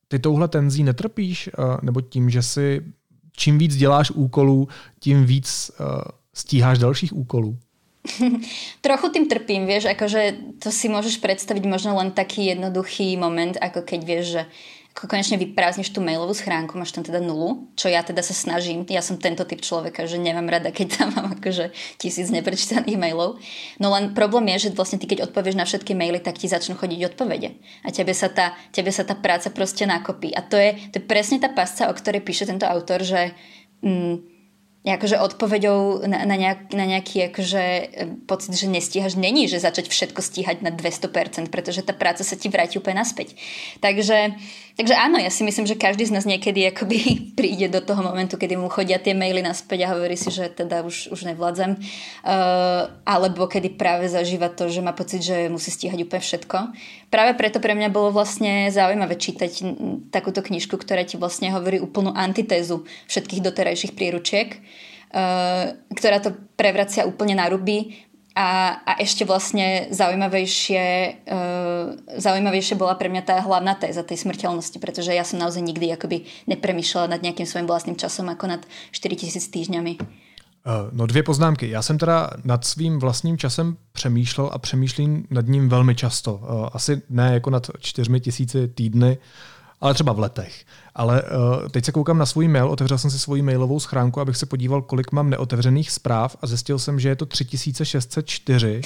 Ty 0.08 0.18
touhle 0.18 0.48
tenzí 0.48 0.84
netrpíš, 0.84 1.48
eh, 1.48 1.76
nebo 1.82 2.00
tím, 2.00 2.30
že 2.30 2.42
si 2.42 2.82
čím 3.38 3.58
víc 3.58 3.76
děláš 3.76 4.10
úkolů, 4.10 4.68
tím 5.00 5.24
víc 5.24 5.70
eh, 5.80 5.84
stíháš 6.38 6.78
dalších 6.78 7.16
úkolů? 7.16 7.56
Trochu 8.80 9.08
tým 9.08 9.28
trpím, 9.28 9.66
vieš, 9.66 9.90
akože 9.90 10.20
to 10.62 10.70
si 10.72 10.88
môžeš 10.88 11.20
predstaviť 11.20 11.64
možno 11.66 11.98
len 11.98 12.14
taký 12.14 12.48
jednoduchý 12.54 13.18
moment, 13.20 13.58
ako 13.60 13.84
keď 13.84 14.00
vieš, 14.04 14.24
že 14.38 14.42
ako 14.98 15.14
konečne 15.14 15.38
vyprázdniš 15.38 15.94
tú 15.94 16.02
mailovú 16.02 16.34
schránku, 16.34 16.74
máš 16.74 16.90
tam 16.90 17.06
teda 17.06 17.22
nulu, 17.22 17.70
čo 17.78 17.86
ja 17.86 18.02
teda 18.02 18.18
sa 18.18 18.34
snažím. 18.34 18.82
Ja 18.90 18.98
som 18.98 19.14
tento 19.14 19.46
typ 19.46 19.62
človeka, 19.62 20.10
že 20.10 20.18
nemám 20.18 20.50
rada, 20.50 20.74
keď 20.74 20.86
tam 20.90 21.08
mám 21.14 21.38
akože 21.38 21.70
tisíc 22.02 22.34
neprečítaných 22.34 22.98
mailov. 22.98 23.38
No 23.78 23.94
len 23.94 24.10
problém 24.10 24.50
je, 24.58 24.66
že 24.66 24.74
vlastne 24.74 24.98
ty 24.98 25.06
keď 25.06 25.30
odpovieš 25.30 25.54
na 25.54 25.70
všetky 25.70 25.94
maily, 25.94 26.18
tak 26.18 26.42
ti 26.42 26.50
začnú 26.50 26.74
chodiť 26.74 27.14
odpovede. 27.14 27.54
A 27.86 27.94
tebe 27.94 28.10
sa 28.10 28.26
tá, 28.26 28.58
tebe 28.74 28.90
sa 28.90 29.06
tá 29.06 29.14
práca 29.14 29.54
proste 29.54 29.86
nakopí. 29.86 30.34
A 30.34 30.42
to 30.42 30.58
je, 30.58 30.74
to 30.90 30.98
je 30.98 31.04
presne 31.06 31.38
tá 31.38 31.46
pasca, 31.46 31.86
o 31.86 31.94
ktorej 31.94 32.26
píše 32.26 32.50
tento 32.50 32.66
autor, 32.66 33.06
že... 33.06 33.38
Mm, 33.86 34.37
akože 34.94 35.20
odpoveďou 35.20 36.06
na, 36.06 36.24
na, 36.24 36.36
nejak, 36.38 36.72
na 36.72 36.84
nejaký 36.86 37.28
akože 37.28 37.64
pocit, 38.24 38.54
že 38.54 38.70
nestíhaš, 38.70 39.18
není, 39.18 39.50
že 39.50 39.60
začať 39.60 39.90
všetko 39.90 40.20
stíhať 40.22 40.62
na 40.62 40.70
200%, 40.70 41.50
pretože 41.52 41.82
tá 41.82 41.92
práca 41.92 42.22
sa 42.22 42.38
ti 42.38 42.48
vráti 42.48 42.78
úplne 42.78 43.02
naspäť. 43.02 43.34
Takže, 43.82 44.38
takže 44.78 44.94
áno, 44.94 45.18
ja 45.18 45.26
si 45.28 45.42
myslím, 45.42 45.66
že 45.66 45.74
každý 45.74 46.06
z 46.06 46.14
nás 46.14 46.22
niekedy 46.22 46.70
akoby 46.70 46.98
príde 47.38 47.66
do 47.66 47.82
toho 47.82 47.98
momentu, 48.00 48.38
kedy 48.38 48.54
mu 48.54 48.70
chodia 48.70 49.02
tie 49.02 49.18
maily 49.18 49.42
naspäť 49.42 49.84
a 49.84 49.92
hovorí 49.98 50.14
si, 50.14 50.30
že 50.30 50.46
teda 50.46 50.86
už, 50.86 51.10
už 51.10 51.26
nevládzem. 51.34 51.74
Uh, 52.22 52.94
alebo 53.02 53.50
kedy 53.50 53.74
práve 53.74 54.06
zažíva 54.06 54.48
to, 54.54 54.70
že 54.70 54.78
má 54.78 54.94
pocit, 54.94 55.26
že 55.26 55.50
musí 55.50 55.74
stíhať 55.74 56.06
úplne 56.06 56.22
všetko. 56.22 56.56
Práve 57.10 57.34
preto 57.34 57.58
pre 57.58 57.74
mňa 57.74 57.90
bolo 57.90 58.14
vlastne 58.14 58.70
zaujímavé 58.70 59.18
čítať 59.18 59.66
takúto 60.14 60.46
knižku, 60.46 60.78
ktorá 60.78 61.02
ti 61.02 61.18
vlastne 61.18 61.50
hovorí 61.50 61.82
úplnú 61.82 62.14
antitézu 62.14 62.86
všetkých 63.10 63.42
doterajších 63.42 63.92
príručiek 63.98 64.62
Eh, 65.08 65.66
ktorá 65.96 66.20
to 66.20 66.36
prevracia 66.52 67.08
úplne 67.08 67.32
na 67.32 67.48
ruby 67.48 67.96
a, 68.38 68.78
a 68.86 68.92
ešte 69.02 69.26
vlastne 69.26 69.90
zaujímavejšie, 69.90 70.84
uh, 71.26 71.98
zaujímavejšie 72.22 72.78
bola 72.78 72.94
pre 72.94 73.10
mňa 73.10 73.22
tá 73.26 73.42
hlavná 73.42 73.74
téza 73.74 74.06
tej 74.06 74.22
smrteľnosti, 74.22 74.78
pretože 74.78 75.10
ja 75.10 75.26
som 75.26 75.42
naozaj 75.42 75.58
nikdy 75.58 75.90
akoby 75.90 76.22
nepremýšľala 76.46 77.18
nad 77.18 77.20
nejakým 77.26 77.50
svojím 77.50 77.66
vlastným 77.66 77.98
časom 77.98 78.30
ako 78.30 78.46
nad 78.46 78.62
4000 78.94 79.42
týždňami. 79.42 79.92
Eh, 79.98 80.70
no 80.92 81.06
dvě 81.06 81.22
poznámky. 81.22 81.70
Já 81.70 81.82
jsem 81.82 81.98
teda 81.98 82.30
nad 82.44 82.64
svým 82.64 82.98
vlastním 82.98 83.38
časem 83.38 83.76
přemýšlel 83.92 84.50
a 84.52 84.58
přemýšlím 84.58 85.26
nad 85.30 85.46
ním 85.46 85.68
velmi 85.68 85.94
často. 85.94 86.40
Asi 86.72 87.02
ne 87.10 87.34
jako 87.34 87.50
nad 87.50 87.70
čtyřmi 87.78 88.20
tisíci 88.20 88.68
týdny, 88.68 89.18
ale 89.80 89.94
třeba 89.94 90.12
v 90.12 90.18
letech. 90.18 90.64
Ale 90.94 91.22
uh, 91.22 91.68
teď 91.68 91.84
se 91.84 91.92
koukám 91.92 92.18
na 92.18 92.26
svůj 92.26 92.48
mail, 92.48 92.68
otevřel 92.68 92.98
jsem 92.98 93.10
si 93.10 93.18
svoji 93.18 93.42
mailovou 93.42 93.80
schránku, 93.80 94.20
abych 94.20 94.36
se 94.36 94.46
podíval, 94.46 94.82
kolik 94.82 95.12
mám 95.12 95.30
neotevřených 95.30 95.90
zpráv 95.90 96.36
a 96.42 96.46
zjistil 96.46 96.78
jsem, 96.78 97.00
že 97.00 97.08
je 97.08 97.16
to 97.16 97.26
3604. 97.26 98.80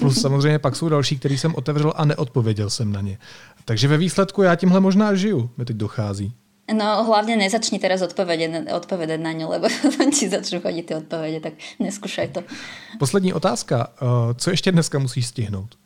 Plus 0.00 0.20
samozřejmě 0.20 0.58
pak 0.58 0.76
jsou 0.76 0.88
další, 0.88 1.18
který 1.18 1.38
jsem 1.38 1.54
otevřel 1.54 1.92
a 1.96 2.04
neodpověděl 2.04 2.70
jsem 2.70 2.92
na 2.92 3.00
ně. 3.00 3.18
Takže 3.64 3.88
ve 3.88 3.96
výsledku 3.96 4.42
já 4.42 4.54
tímhle 4.54 4.80
možná 4.80 5.14
žiju, 5.14 5.50
mi 5.56 5.64
teď 5.64 5.76
dochází. 5.76 6.32
No 6.72 7.04
hlavne 7.04 7.34
nezačni 7.34 7.82
teraz 7.82 8.06
odpovedať, 8.06 8.70
odpovedať 8.70 9.18
na 9.18 9.34
ňu, 9.34 9.50
lebo 9.50 9.66
ti 10.16 10.30
začnú 10.30 10.62
chodiť 10.62 10.84
tie 10.86 10.96
odpovede, 11.02 11.38
tak 11.42 11.54
neskúšaj 11.82 12.28
to. 12.38 12.40
Poslední 12.98 13.34
otázka. 13.34 13.92
Eh, 13.92 14.34
co 14.34 14.50
ještě 14.50 14.72
dneska 14.72 14.98
musíš 14.98 15.26
stihnout? 15.26 15.81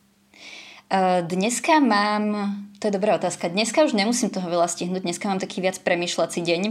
Dneska 1.26 1.82
mám, 1.82 2.54
to 2.78 2.86
je 2.86 2.94
dobrá 2.94 3.18
otázka, 3.18 3.50
dneska 3.50 3.82
už 3.82 3.98
nemusím 3.98 4.30
toho 4.30 4.46
veľa 4.46 4.70
stihnúť, 4.70 5.02
dneska 5.02 5.26
mám 5.26 5.42
taký 5.42 5.58
viac 5.58 5.82
premyšľací 5.82 6.38
deň. 6.38 6.62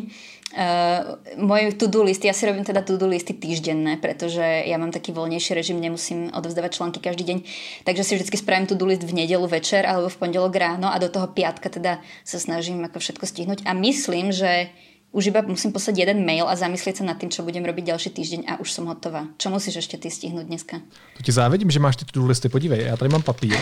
Uh, 0.56 1.20
môj 1.36 1.76
to-do 1.76 2.00
list, 2.00 2.24
ja 2.24 2.32
si 2.32 2.48
robím 2.48 2.64
teda 2.64 2.80
to-do 2.80 3.12
listy 3.12 3.36
týždenné, 3.36 4.00
pretože 4.00 4.40
ja 4.40 4.80
mám 4.80 4.96
taký 4.96 5.12
voľnejší 5.12 5.52
režim, 5.52 5.84
nemusím 5.84 6.32
odovzdávať 6.32 6.80
články 6.80 7.04
každý 7.04 7.28
deň, 7.28 7.38
takže 7.84 8.08
si 8.08 8.16
vždy 8.16 8.40
spravím 8.40 8.72
to-do 8.72 8.88
list 8.88 9.04
v 9.04 9.20
nedelu 9.20 9.44
večer 9.52 9.84
alebo 9.84 10.08
v 10.08 10.16
pondelok 10.16 10.56
ráno 10.56 10.88
a 10.88 10.96
do 10.96 11.12
toho 11.12 11.28
piatka 11.28 11.68
teda 11.68 12.00
sa 12.24 12.40
snažím 12.40 12.88
ako 12.88 13.04
všetko 13.04 13.28
stihnúť 13.28 13.68
a 13.68 13.76
myslím, 13.76 14.32
že 14.32 14.72
už 15.16 15.32
iba 15.32 15.40
musím 15.48 15.72
poslať 15.72 16.04
jeden 16.04 16.28
mail 16.28 16.44
a 16.44 16.60
zamyslieť 16.60 17.00
sa 17.00 17.04
nad 17.08 17.16
tým, 17.16 17.32
čo 17.32 17.48
budem 17.48 17.64
robiť 17.64 17.96
ďalší 17.96 18.10
týždeň 18.12 18.42
a 18.52 18.60
už 18.60 18.68
som 18.68 18.84
hotová. 18.92 19.32
Čo 19.40 19.48
musíš 19.48 19.88
ešte 19.88 19.96
ty 19.96 20.12
stihnúť 20.12 20.44
dneska? 20.44 20.84
To 21.16 21.22
ti 21.24 21.32
závidím, 21.32 21.72
že 21.72 21.80
máš 21.80 21.96
ty 21.96 22.04
to-do 22.04 22.28
listy. 22.28 22.52
Podívej, 22.52 22.84
já 22.92 22.98
tady 22.98 23.10
mám 23.10 23.24
papír. 23.24 23.56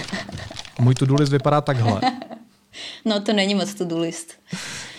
Můj 0.82 0.96
to-do 0.96 1.16
list 1.16 1.32
vypadá 1.32 1.62
takhle. 1.62 2.02
No 3.06 3.22
to 3.22 3.34
není 3.34 3.56
moc 3.56 3.74
to-do 3.74 4.00
list. 4.00 4.34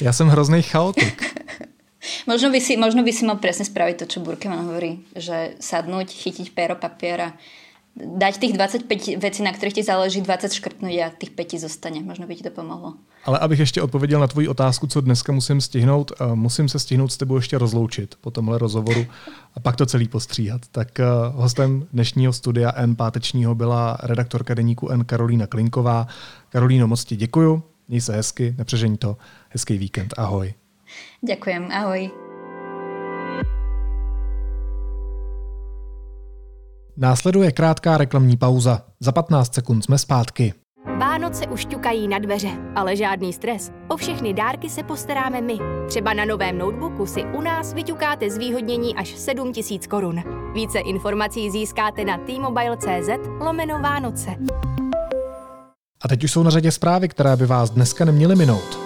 Já 0.00 0.12
jsem 0.12 0.28
hrozný 0.28 0.62
chaotik. 0.62 1.42
možno, 2.26 2.50
by 2.50 2.60
si, 2.60 2.76
možno 2.76 3.02
by 3.02 3.12
si 3.12 3.26
mal 3.26 3.42
presne 3.42 3.66
spraviť 3.66 3.96
to, 3.98 4.06
čo 4.06 4.18
Burkeman 4.22 4.62
hovorí, 4.62 5.02
že 5.16 5.58
sadnúť, 5.58 6.12
chytiť 6.12 6.54
péro, 6.54 6.78
papier 6.78 7.18
a 7.20 7.28
dať 7.96 8.38
tých 8.38 8.52
25 8.52 9.22
vecí, 9.22 9.42
na 9.42 9.52
ktorých 9.54 9.74
ti 9.74 9.82
záleží, 9.82 10.20
20 10.20 10.50
škrtnúť 10.50 10.94
a 10.98 11.14
tých 11.14 11.30
5 11.30 11.62
zostane. 11.62 12.02
Možno 12.02 12.26
by 12.26 12.34
ti 12.34 12.42
to 12.42 12.50
pomohlo. 12.50 12.94
Ale 13.24 13.38
abych 13.38 13.58
ještě 13.58 13.82
odpověděl 13.82 14.20
na 14.20 14.26
tvoji 14.26 14.48
otázku, 14.48 14.86
co 14.86 15.00
dneska 15.00 15.32
musím 15.32 15.60
stihnout, 15.60 16.12
eh, 16.20 16.34
musím 16.34 16.68
se 16.68 16.78
stihnout 16.78 17.12
s 17.12 17.16
tebou 17.16 17.36
ještě 17.36 17.58
rozloučit 17.58 18.14
po 18.20 18.30
tomhle 18.30 18.58
rozhovoru 18.58 19.06
a 19.54 19.60
pak 19.60 19.76
to 19.76 19.86
celý 19.86 20.08
postříhat. 20.08 20.60
Tak 20.70 21.00
eh, 21.00 21.04
hostem 21.34 21.86
dnešního 21.92 22.32
studia 22.32 22.72
N 22.76 22.96
pátečního 22.96 23.54
byla 23.54 23.98
redaktorka 24.02 24.54
deníku 24.54 24.88
N 24.88 25.04
Karolína 25.04 25.46
Klinková. 25.46 26.06
Karolíno, 26.48 26.86
moc 26.86 27.04
ti 27.04 27.16
děkuju, 27.16 27.62
měj 27.88 28.00
se 28.00 28.16
hezky, 28.16 28.54
nepřežeň 28.58 28.96
to, 28.96 29.16
hezký 29.48 29.78
víkend, 29.78 30.14
ahoj. 30.16 30.54
Ďakujem, 31.22 31.68
ahoj. 31.72 32.23
Následuje 36.96 37.52
krátká 37.52 37.98
reklamní 37.98 38.36
pauza. 38.36 38.82
Za 39.00 39.12
15 39.12 39.54
sekund 39.54 39.82
jsme 39.82 39.98
zpátky. 39.98 40.54
Vánoce 40.98 41.46
už 41.46 41.64
ťukají 41.66 42.08
na 42.08 42.18
dveře, 42.18 42.48
ale 42.76 42.96
žádný 42.96 43.32
stres. 43.32 43.70
O 43.88 43.96
všechny 43.96 44.34
dárky 44.34 44.70
se 44.70 44.82
postaráme 44.82 45.40
my. 45.40 45.58
Třeba 45.88 46.14
na 46.14 46.24
novém 46.24 46.58
notebooku 46.58 47.06
si 47.06 47.24
u 47.24 47.40
nás 47.40 47.72
vyťukáte 47.72 48.30
zvýhodnění 48.30 48.96
až 48.96 49.08
7000 49.08 49.86
korun. 49.86 50.22
Více 50.54 50.78
informací 50.78 51.50
získáte 51.50 52.04
na 52.04 52.18
t-mobile.cz 52.18 53.28
lomeno 53.40 53.78
Vánoce. 53.78 54.30
A 56.04 56.08
teď 56.08 56.24
už 56.24 56.32
jsou 56.32 56.42
na 56.42 56.50
řadě 56.50 56.72
zprávy, 56.72 57.08
které 57.08 57.36
by 57.36 57.46
vás 57.46 57.70
dneska 57.70 58.04
neměly 58.04 58.36
minout. 58.36 58.83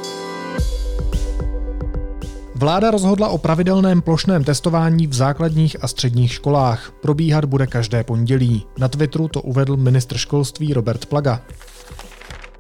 Vláda 2.58 2.90
rozhodla 2.90 3.28
o 3.28 3.38
pravidelném 3.38 4.02
plošném 4.02 4.44
testování 4.44 5.06
v 5.06 5.14
základních 5.14 5.84
a 5.84 5.88
středních 5.88 6.32
školách. 6.32 6.92
Probíhat 7.02 7.44
bude 7.44 7.66
každé 7.66 8.04
pondělí. 8.04 8.66
Na 8.78 8.88
Twitteru 8.88 9.28
to 9.28 9.42
uvedl 9.42 9.76
ministr 9.76 10.16
školství 10.16 10.74
Robert 10.74 11.06
Plaga. 11.06 11.40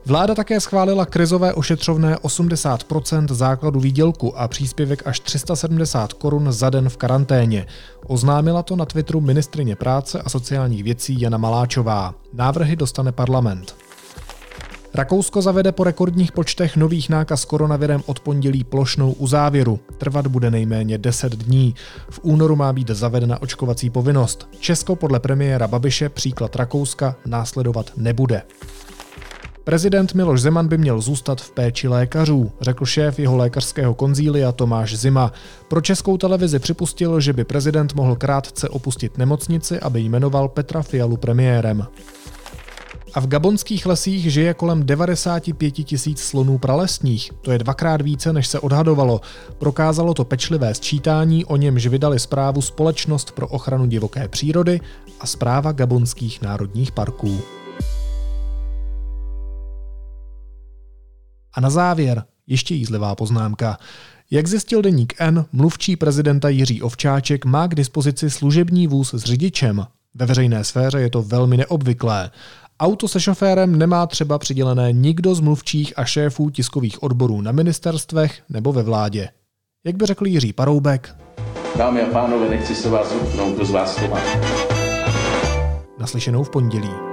Vláda 0.06 0.34
také 0.34 0.60
schválila 0.60 1.06
krizové 1.06 1.54
ošetřovné 1.54 2.16
80% 2.16 3.34
základu 3.34 3.80
výdělku 3.80 4.38
a 4.38 4.48
příspěvek 4.48 5.02
až 5.06 5.20
370 5.20 6.12
korun 6.12 6.52
za 6.52 6.70
den 6.70 6.88
v 6.88 6.96
karanténě. 6.96 7.66
Oznámila 8.06 8.62
to 8.62 8.76
na 8.76 8.84
Twitteru 8.84 9.20
ministrině 9.20 9.76
práce 9.76 10.22
a 10.22 10.28
sociálních 10.28 10.84
věcí 10.84 11.20
Jana 11.20 11.38
Maláčová. 11.38 12.14
Návrhy 12.32 12.76
dostane 12.76 13.12
parlament. 13.12 13.87
Rakousko 14.94 15.42
zavede 15.42 15.72
po 15.72 15.84
rekordních 15.84 16.32
počtech 16.32 16.76
nových 16.76 17.08
nákaz 17.08 17.44
koronavirem 17.44 18.02
od 18.06 18.20
pondělí 18.20 18.64
plošnou 18.64 19.12
uzávěru. 19.12 19.80
Trvat 19.98 20.26
bude 20.26 20.50
nejméně 20.50 20.98
10 20.98 21.32
dní. 21.32 21.74
V 22.10 22.20
únoru 22.22 22.56
má 22.56 22.72
být 22.72 22.90
zavedena 22.90 23.42
očkovací 23.42 23.90
povinnost. 23.90 24.48
Česko 24.60 24.96
podle 24.96 25.20
premiéra 25.20 25.68
Babiše 25.68 26.08
příklad 26.08 26.56
Rakouska 26.56 27.16
následovat 27.26 27.90
nebude. 27.96 28.42
Prezident 29.64 30.14
Miloš 30.14 30.40
Zeman 30.40 30.68
by 30.68 30.78
měl 30.78 31.00
zůstat 31.00 31.40
v 31.40 31.50
péči 31.50 31.88
lékařů, 31.88 32.52
řekl 32.60 32.84
šéf 32.84 33.18
jeho 33.18 33.36
lékařského 33.36 33.94
konzília 33.94 34.52
Tomáš 34.52 34.94
Zima. 34.94 35.32
Pro 35.68 35.80
českou 35.80 36.16
televizi 36.16 36.58
připustil, 36.58 37.20
že 37.20 37.32
by 37.32 37.44
prezident 37.44 37.94
mohl 37.94 38.16
krátce 38.16 38.68
opustit 38.68 39.18
nemocnici, 39.18 39.80
aby 39.80 40.00
jmenoval 40.00 40.48
Petra 40.48 40.82
Fialu 40.82 41.16
premiérem. 41.16 41.86
A 43.14 43.20
v 43.20 43.26
gabonských 43.26 43.86
lesích 43.86 44.32
žije 44.32 44.54
kolem 44.54 44.86
95 44.86 45.70
tisíc 45.70 46.20
slonů 46.20 46.58
pralesních. 46.58 47.32
To 47.42 47.52
je 47.52 47.58
dvakrát 47.58 48.02
více, 48.02 48.32
než 48.32 48.46
se 48.46 48.60
odhadovalo. 48.60 49.20
Prokázalo 49.58 50.14
to 50.14 50.24
pečlivé 50.24 50.74
sčítání, 50.74 51.44
o 51.44 51.56
němž 51.56 51.86
vydali 51.86 52.18
zprávu 52.18 52.62
Společnost 52.62 53.30
pro 53.30 53.48
ochranu 53.48 53.86
divoké 53.86 54.28
přírody 54.28 54.80
a 55.20 55.26
zpráva 55.26 55.72
gabonských 55.72 56.42
národních 56.42 56.92
parků. 56.92 57.40
A 61.54 61.60
na 61.60 61.70
závěr 61.70 62.24
ještě 62.46 62.74
jízlivá 62.74 63.14
poznámka. 63.14 63.78
Jak 64.30 64.46
zjistil 64.46 64.82
deník 64.82 65.14
N, 65.18 65.44
mluvčí 65.52 65.96
prezidenta 65.96 66.48
Jiří 66.48 66.82
Ovčáček 66.82 67.44
má 67.44 67.66
k 67.66 67.74
dispozici 67.74 68.30
služební 68.30 68.86
vůz 68.86 69.14
s 69.14 69.24
řidičem. 69.24 69.86
Ve 70.14 70.26
veřejné 70.26 70.64
sféře 70.64 71.00
je 71.00 71.10
to 71.10 71.22
velmi 71.22 71.56
neobvyklé. 71.56 72.30
Auto 72.80 73.08
se 73.08 73.20
šoférem 73.20 73.78
nemá 73.78 74.06
třeba 74.06 74.38
přidělené 74.38 74.92
nikdo 74.92 75.34
z 75.34 75.40
mluvčích 75.40 75.98
a 75.98 76.04
šéfů 76.04 76.50
tiskových 76.50 77.02
odborů 77.02 77.40
na 77.40 77.52
ministerstvech 77.52 78.42
nebo 78.48 78.72
ve 78.72 78.82
vládě. 78.82 79.28
Jak 79.86 79.96
by 79.96 80.06
řekl 80.06 80.26
Jiří 80.26 80.52
Paroubek? 80.52 81.16
Dámy 81.76 82.02
a 82.02 82.06
pánové, 82.06 82.48
nechci 82.48 82.74
se 82.74 82.88
vás 82.90 83.14
utnout, 83.22 83.54
kdo 83.54 83.64
z 83.64 83.70
vás 83.70 83.96
to 83.96 84.08
má. 84.08 84.20
Naslyšenou 85.98 86.44
v 86.44 86.50
pondělí. 86.50 87.07